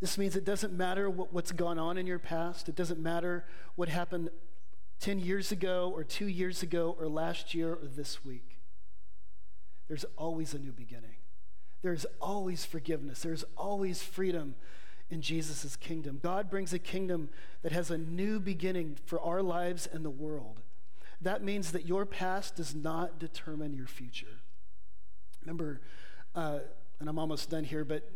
This 0.02 0.18
means 0.18 0.36
it 0.36 0.46
doesn't 0.46 0.74
matter 0.74 1.10
what, 1.10 1.32
what's 1.32 1.52
gone 1.52 1.80
on 1.80 1.98
in 1.98 2.08
your 2.08 2.20
past. 2.20 2.68
It 2.68 2.76
doesn't 2.76 3.00
matter 3.00 3.46
what 3.76 3.88
happened 3.88 4.30
10 5.00 5.20
years 5.20 5.52
ago 5.52 5.92
or 5.94 6.04
two 6.04 6.28
years 6.28 6.64
ago 6.64 6.96
or 7.00 7.08
last 7.08 7.54
year 7.54 7.74
or 7.74 7.88
this 7.88 8.26
week. 8.26 8.60
There's 9.88 10.06
always 10.18 10.54
a 10.54 10.60
new 10.60 10.72
beginning. 10.72 11.18
There's 11.86 12.08
always 12.20 12.66
forgiveness. 12.66 13.22
There's 13.22 13.46
always 13.56 14.02
freedom 14.02 14.56
in 15.12 15.22
Jesus' 15.22 15.76
kingdom. 15.76 16.20
God 16.24 16.50
brings 16.50 16.74
a 16.74 16.80
kingdom 16.80 17.30
that 17.62 17.72
has 17.74 17.92
a 17.92 17.98
new 18.00 18.40
beginning 18.40 18.98
for 19.06 19.22
our 19.22 19.44
lives 19.44 19.88
and 19.94 20.04
the 20.04 20.10
world. 20.10 20.62
That 21.22 21.44
means 21.44 21.74
that 21.74 21.86
your 21.86 22.08
past 22.08 22.56
does 22.56 22.74
not 22.74 23.20
determine 23.20 23.76
your 23.76 23.86
future. 23.86 24.40
Remember, 25.42 25.80
uh, 26.34 26.62
and 27.00 27.08
I'm 27.08 27.20
almost 27.20 27.52
done 27.52 27.64
here, 27.64 27.86
but 27.86 28.10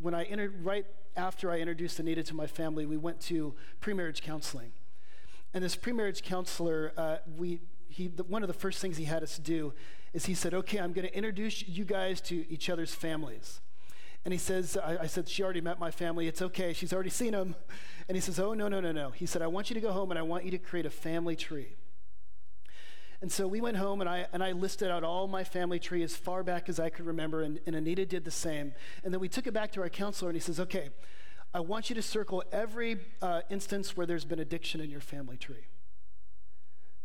when 0.00 0.14
I 0.14 0.22
entered, 0.22 0.64
right 0.64 0.86
after 1.16 1.50
I 1.50 1.58
introduced 1.58 1.98
Anita 1.98 2.22
to 2.22 2.34
my 2.36 2.46
family, 2.46 2.86
we 2.86 2.96
went 2.96 3.18
to 3.22 3.56
premarriage 3.80 4.22
counseling. 4.22 4.70
And 5.52 5.64
this 5.64 5.74
premarriage 5.74 6.22
counselor, 6.22 6.92
uh, 6.96 7.16
we, 7.36 7.58
he, 7.88 8.08
the, 8.08 8.24
one 8.24 8.42
of 8.42 8.48
the 8.48 8.54
first 8.54 8.80
things 8.80 8.96
he 8.96 9.04
had 9.04 9.22
us 9.22 9.38
do 9.38 9.72
is 10.12 10.26
he 10.26 10.34
said, 10.34 10.54
Okay, 10.54 10.78
I'm 10.78 10.92
going 10.92 11.06
to 11.06 11.16
introduce 11.16 11.66
you 11.66 11.84
guys 11.84 12.20
to 12.22 12.50
each 12.50 12.68
other's 12.68 12.94
families. 12.94 13.60
And 14.24 14.32
he 14.32 14.38
says, 14.38 14.76
I, 14.76 14.98
I, 15.02 15.06
said, 15.06 15.28
She 15.28 15.42
already 15.42 15.60
met 15.60 15.78
my 15.78 15.90
family. 15.90 16.26
It's 16.26 16.42
okay. 16.42 16.72
She's 16.72 16.92
already 16.92 17.10
seen 17.10 17.32
them. 17.32 17.54
And 18.08 18.16
he 18.16 18.20
says, 18.20 18.40
Oh, 18.40 18.54
no, 18.54 18.68
no, 18.68 18.80
no, 18.80 18.92
no. 18.92 19.10
He 19.10 19.26
said, 19.26 19.42
I 19.42 19.46
want 19.46 19.70
you 19.70 19.74
to 19.74 19.80
go 19.80 19.92
home 19.92 20.10
and 20.10 20.18
I 20.18 20.22
want 20.22 20.44
you 20.44 20.50
to 20.50 20.58
create 20.58 20.86
a 20.86 20.90
family 20.90 21.36
tree. 21.36 21.76
And 23.22 23.32
so 23.32 23.46
we 23.46 23.60
went 23.60 23.76
home 23.76 24.00
and 24.00 24.10
I, 24.10 24.26
and 24.32 24.42
I 24.42 24.52
listed 24.52 24.90
out 24.90 25.02
all 25.02 25.26
my 25.26 25.44
family 25.44 25.78
tree 25.78 26.02
as 26.02 26.14
far 26.14 26.42
back 26.42 26.68
as 26.68 26.78
I 26.78 26.90
could 26.90 27.06
remember, 27.06 27.42
and, 27.42 27.60
and 27.66 27.74
Anita 27.74 28.04
did 28.04 28.24
the 28.24 28.30
same. 28.30 28.74
And 29.04 29.12
then 29.12 29.20
we 29.20 29.28
took 29.28 29.46
it 29.46 29.54
back 29.54 29.72
to 29.72 29.80
our 29.80 29.88
counselor 29.88 30.30
and 30.30 30.36
he 30.36 30.40
says, 30.40 30.60
Okay, 30.60 30.90
I 31.54 31.60
want 31.60 31.88
you 31.88 31.94
to 31.94 32.02
circle 32.02 32.42
every 32.52 32.98
uh, 33.22 33.42
instance 33.48 33.96
where 33.96 34.06
there's 34.06 34.24
been 34.24 34.40
addiction 34.40 34.80
in 34.80 34.90
your 34.90 35.00
family 35.00 35.36
tree. 35.36 35.66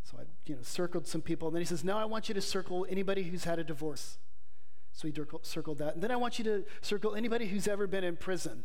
So 0.04 0.18
I 0.18 0.24
you 0.46 0.56
know, 0.56 0.62
circled 0.62 1.06
some 1.06 1.22
people. 1.22 1.48
And 1.48 1.54
then 1.54 1.60
he 1.60 1.66
says, 1.66 1.84
Now 1.84 1.98
I 1.98 2.04
want 2.04 2.28
you 2.28 2.34
to 2.34 2.40
circle 2.40 2.86
anybody 2.88 3.22
who's 3.22 3.44
had 3.44 3.58
a 3.58 3.64
divorce. 3.64 4.18
So 4.92 5.08
he 5.08 5.14
circled 5.42 5.78
that. 5.78 5.94
And 5.94 6.02
then 6.02 6.10
I 6.10 6.16
want 6.16 6.38
you 6.38 6.44
to 6.44 6.64
circle 6.82 7.14
anybody 7.14 7.46
who's 7.46 7.66
ever 7.66 7.86
been 7.86 8.04
in 8.04 8.16
prison. 8.16 8.64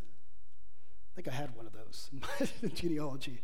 I 1.13 1.15
think 1.15 1.28
I 1.30 1.32
had 1.32 1.56
one 1.56 1.65
of 1.65 1.73
those 1.73 2.10
in 2.13 2.21
my 2.62 2.69
genealogy. 2.69 3.41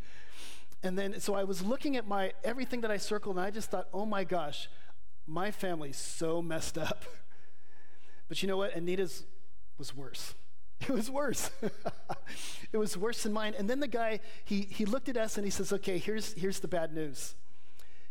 And 0.82 0.98
then, 0.98 1.18
so 1.18 1.34
I 1.34 1.44
was 1.44 1.62
looking 1.62 1.96
at 1.96 2.06
my 2.06 2.32
everything 2.44 2.82
that 2.82 2.90
I 2.90 2.98
circled, 2.98 3.36
and 3.36 3.44
I 3.46 3.50
just 3.50 3.70
thought, 3.70 3.88
oh 3.94 4.04
my 4.04 4.22
gosh, 4.22 4.68
my 5.26 5.50
family's 5.50 5.96
so 5.96 6.42
messed 6.42 6.78
up. 6.78 7.04
But 8.26 8.42
you 8.42 8.48
know 8.48 8.56
what? 8.56 8.74
Anita's 8.74 9.24
was 9.76 9.94
worse. 9.94 10.34
It 10.80 10.88
was 10.88 11.10
worse. 11.10 11.50
it 12.72 12.78
was 12.78 12.96
worse 12.96 13.22
than 13.22 13.34
mine. 13.34 13.54
And 13.58 13.68
then 13.68 13.80
the 13.80 13.86
guy, 13.86 14.20
he, 14.44 14.62
he 14.62 14.86
looked 14.86 15.10
at 15.10 15.16
us 15.18 15.36
and 15.36 15.44
he 15.44 15.50
says, 15.50 15.74
okay, 15.74 15.98
here's, 15.98 16.32
here's 16.32 16.60
the 16.60 16.66
bad 16.66 16.94
news. 16.94 17.34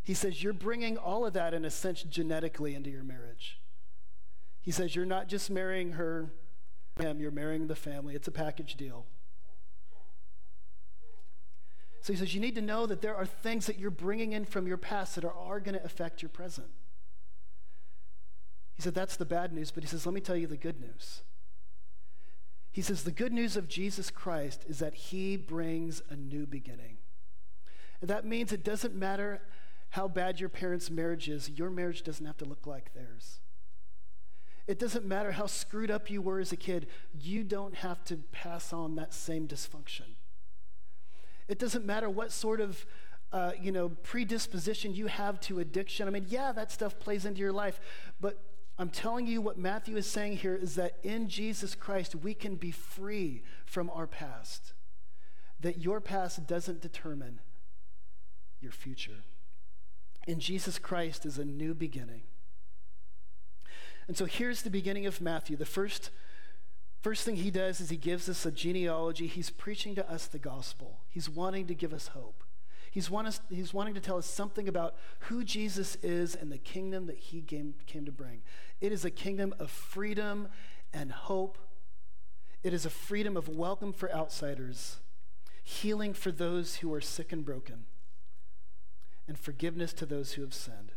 He 0.03 0.13
says, 0.13 0.43
you're 0.43 0.53
bringing 0.53 0.97
all 0.97 1.25
of 1.25 1.33
that 1.33 1.53
in 1.53 1.63
a 1.63 1.69
sense 1.69 2.03
genetically 2.03 2.75
into 2.75 2.89
your 2.89 3.03
marriage. 3.03 3.59
He 4.63 4.71
says, 4.71 4.95
You're 4.95 5.05
not 5.05 5.27
just 5.27 5.51
marrying 5.51 5.91
her, 5.93 6.31
him, 6.97 7.19
you're 7.19 7.31
marrying 7.31 7.67
the 7.67 7.75
family. 7.75 8.15
It's 8.15 8.29
a 8.29 8.31
package 8.31 8.75
deal. 8.75 9.05
So 11.99 12.13
he 12.13 12.17
says, 12.17 12.33
You 12.33 12.39
need 12.39 12.55
to 12.55 12.61
know 12.61 12.85
that 12.85 13.01
there 13.01 13.15
are 13.15 13.25
things 13.25 13.65
that 13.65 13.77
you're 13.77 13.91
bringing 13.91 14.31
in 14.31 14.45
from 14.45 14.65
your 14.65 14.77
past 14.77 15.15
that 15.15 15.25
are, 15.25 15.33
are 15.33 15.59
going 15.59 15.77
to 15.77 15.83
affect 15.83 16.21
your 16.21 16.29
present. 16.29 16.69
He 18.73 18.81
said, 18.81 18.95
That's 18.95 19.17
the 19.17 19.25
bad 19.25 19.51
news, 19.51 19.69
but 19.69 19.83
he 19.83 19.89
says, 19.89 20.05
Let 20.05 20.15
me 20.15 20.21
tell 20.21 20.37
you 20.37 20.47
the 20.47 20.55
good 20.55 20.79
news. 20.79 21.23
He 22.71 22.81
says, 22.81 23.03
The 23.03 23.11
good 23.11 23.33
news 23.33 23.57
of 23.57 23.67
Jesus 23.67 24.09
Christ 24.09 24.63
is 24.69 24.79
that 24.79 24.93
he 24.93 25.35
brings 25.35 26.01
a 26.09 26.15
new 26.15 26.45
beginning. 26.45 26.99
And 27.99 28.09
that 28.09 28.25
means 28.25 28.53
it 28.53 28.63
doesn't 28.63 28.95
matter 28.95 29.41
how 29.93 30.07
bad 30.07 30.39
your 30.39 30.49
parents' 30.49 30.89
marriage 30.89 31.29
is, 31.29 31.51
your 31.51 31.69
marriage 31.69 32.01
doesn't 32.01 32.25
have 32.25 32.37
to 32.37 32.45
look 32.45 32.65
like 32.65 32.95
theirs. 32.95 33.37
It 34.65 34.79
doesn't 34.79 35.05
matter 35.05 35.33
how 35.33 35.45
screwed 35.45 35.91
up 35.91 36.09
you 36.09 36.19
were 36.19 36.39
as 36.39 36.51
a 36.51 36.55
kid, 36.55 36.87
you 37.13 37.43
don't 37.43 37.75
have 37.75 38.03
to 38.05 38.17
pass 38.31 38.73
on 38.73 38.95
that 38.95 39.13
same 39.13 39.47
dysfunction. 39.47 40.15
It 41.47 41.59
doesn't 41.59 41.85
matter 41.85 42.09
what 42.09 42.31
sort 42.31 42.59
of 42.59 42.87
uh, 43.31 43.51
you 43.61 43.71
know 43.71 43.89
predisposition 43.89 44.95
you 44.95 45.05
have 45.05 45.39
to 45.41 45.59
addiction. 45.59 46.07
I 46.07 46.11
mean, 46.11 46.25
yeah, 46.27 46.51
that 46.53 46.71
stuff 46.71 46.97
plays 46.97 47.23
into 47.23 47.41
your 47.41 47.51
life, 47.51 47.79
but 48.19 48.39
I'm 48.79 48.89
telling 48.89 49.27
you 49.27 49.41
what 49.41 49.59
Matthew 49.59 49.95
is 49.95 50.07
saying 50.07 50.37
here 50.37 50.55
is 50.55 50.73
that 50.73 50.97
in 51.03 51.27
Jesus 51.29 51.75
Christ 51.75 52.15
we 52.15 52.33
can 52.33 52.55
be 52.55 52.71
free 52.71 53.43
from 53.63 53.91
our 53.91 54.07
past. 54.07 54.73
That 55.59 55.77
your 55.77 56.01
past 56.01 56.47
doesn't 56.47 56.81
determine 56.81 57.41
your 58.59 58.71
future. 58.71 59.21
In 60.25 60.39
Jesus 60.39 60.79
Christ 60.79 61.25
is 61.25 61.37
a 61.37 61.45
new 61.45 61.73
beginning. 61.73 62.21
And 64.07 64.17
so 64.17 64.25
here's 64.25 64.61
the 64.61 64.69
beginning 64.69 65.05
of 65.05 65.21
Matthew. 65.21 65.55
The 65.55 65.65
first, 65.65 66.09
first 67.01 67.23
thing 67.23 67.37
he 67.37 67.51
does 67.51 67.79
is 67.79 67.89
he 67.89 67.97
gives 67.97 68.27
us 68.29 68.45
a 68.45 68.51
genealogy. 68.51 69.27
He's 69.27 69.49
preaching 69.49 69.95
to 69.95 70.09
us 70.09 70.25
the 70.27 70.39
gospel, 70.39 70.99
he's 71.09 71.29
wanting 71.29 71.67
to 71.67 71.75
give 71.75 71.93
us 71.93 72.07
hope. 72.07 72.43
He's, 72.91 73.09
want 73.09 73.27
us, 73.27 73.41
he's 73.49 73.73
wanting 73.73 73.95
to 73.95 73.99
tell 73.99 74.19
us 74.19 74.27
something 74.27 74.67
about 74.67 74.93
who 75.21 75.43
Jesus 75.43 75.95
is 76.03 76.35
and 76.35 76.51
the 76.51 76.59
kingdom 76.59 77.07
that 77.07 77.17
he 77.17 77.41
came, 77.41 77.73
came 77.87 78.05
to 78.05 78.11
bring. 78.11 78.43
It 78.81 78.91
is 78.91 79.03
a 79.03 79.09
kingdom 79.09 79.55
of 79.57 79.71
freedom 79.71 80.47
and 80.93 81.11
hope. 81.11 81.57
It 82.61 82.71
is 82.71 82.85
a 82.85 82.91
freedom 82.91 83.35
of 83.35 83.49
welcome 83.49 83.93
for 83.93 84.13
outsiders, 84.13 84.97
healing 85.63 86.13
for 86.13 86.31
those 86.31 86.75
who 86.75 86.93
are 86.93 87.01
sick 87.01 87.31
and 87.31 87.43
broken, 87.43 87.85
and 89.27 89.37
forgiveness 89.37 89.93
to 89.93 90.05
those 90.05 90.33
who 90.33 90.41
have 90.41 90.53
sinned. 90.53 90.91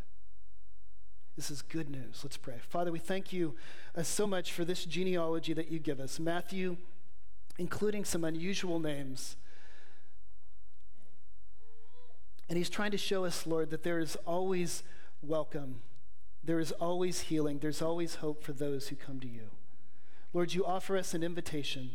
This 1.36 1.50
is 1.50 1.60
good 1.60 1.90
news. 1.90 2.20
Let's 2.24 2.38
pray. 2.38 2.56
Father, 2.60 2.90
we 2.90 2.98
thank 2.98 3.32
you 3.32 3.54
uh, 3.94 4.02
so 4.02 4.26
much 4.26 4.52
for 4.52 4.64
this 4.64 4.84
genealogy 4.84 5.52
that 5.52 5.70
you 5.70 5.78
give 5.78 6.00
us. 6.00 6.18
Matthew, 6.18 6.78
including 7.58 8.04
some 8.04 8.24
unusual 8.24 8.78
names. 8.80 9.36
And 12.48 12.56
he's 12.56 12.70
trying 12.70 12.92
to 12.92 12.98
show 12.98 13.24
us, 13.24 13.46
Lord, 13.46 13.70
that 13.70 13.82
there 13.82 13.98
is 13.98 14.16
always 14.26 14.82
welcome, 15.20 15.80
there 16.42 16.60
is 16.60 16.72
always 16.72 17.22
healing, 17.22 17.58
there's 17.58 17.82
always 17.82 18.16
hope 18.16 18.42
for 18.42 18.52
those 18.52 18.88
who 18.88 18.96
come 18.96 19.20
to 19.20 19.28
you. 19.28 19.50
Lord, 20.32 20.54
you 20.54 20.64
offer 20.64 20.96
us 20.96 21.12
an 21.12 21.22
invitation. 21.22 21.90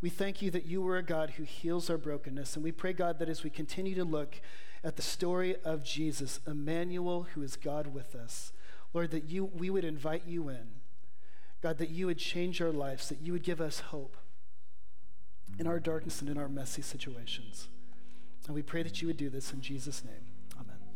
We 0.00 0.10
thank 0.10 0.42
you 0.42 0.50
that 0.50 0.66
you 0.66 0.86
are 0.88 0.98
a 0.98 1.02
God 1.02 1.30
who 1.30 1.42
heals 1.42 1.88
our 1.88 1.96
brokenness. 1.96 2.54
And 2.54 2.64
we 2.64 2.72
pray, 2.72 2.92
God, 2.92 3.18
that 3.18 3.28
as 3.28 3.42
we 3.42 3.50
continue 3.50 3.94
to 3.94 4.04
look 4.04 4.40
at 4.84 4.96
the 4.96 5.02
story 5.02 5.56
of 5.64 5.84
Jesus, 5.84 6.40
Emmanuel, 6.46 7.26
who 7.34 7.42
is 7.42 7.56
God 7.56 7.88
with 7.88 8.14
us. 8.14 8.52
Lord, 8.92 9.10
that 9.10 9.24
you, 9.24 9.44
we 9.44 9.70
would 9.70 9.84
invite 9.84 10.26
you 10.26 10.48
in. 10.48 10.68
God, 11.62 11.78
that 11.78 11.90
you 11.90 12.06
would 12.06 12.18
change 12.18 12.60
our 12.60 12.70
lives, 12.70 13.08
that 13.08 13.20
you 13.20 13.32
would 13.32 13.42
give 13.42 13.60
us 13.60 13.80
hope 13.80 14.16
in 15.58 15.66
our 15.66 15.80
darkness 15.80 16.20
and 16.20 16.28
in 16.28 16.38
our 16.38 16.48
messy 16.48 16.82
situations. 16.82 17.68
And 18.46 18.54
we 18.54 18.62
pray 18.62 18.82
that 18.82 19.00
you 19.00 19.08
would 19.08 19.16
do 19.16 19.30
this 19.30 19.52
in 19.52 19.60
Jesus' 19.60 20.04
name. 20.04 20.35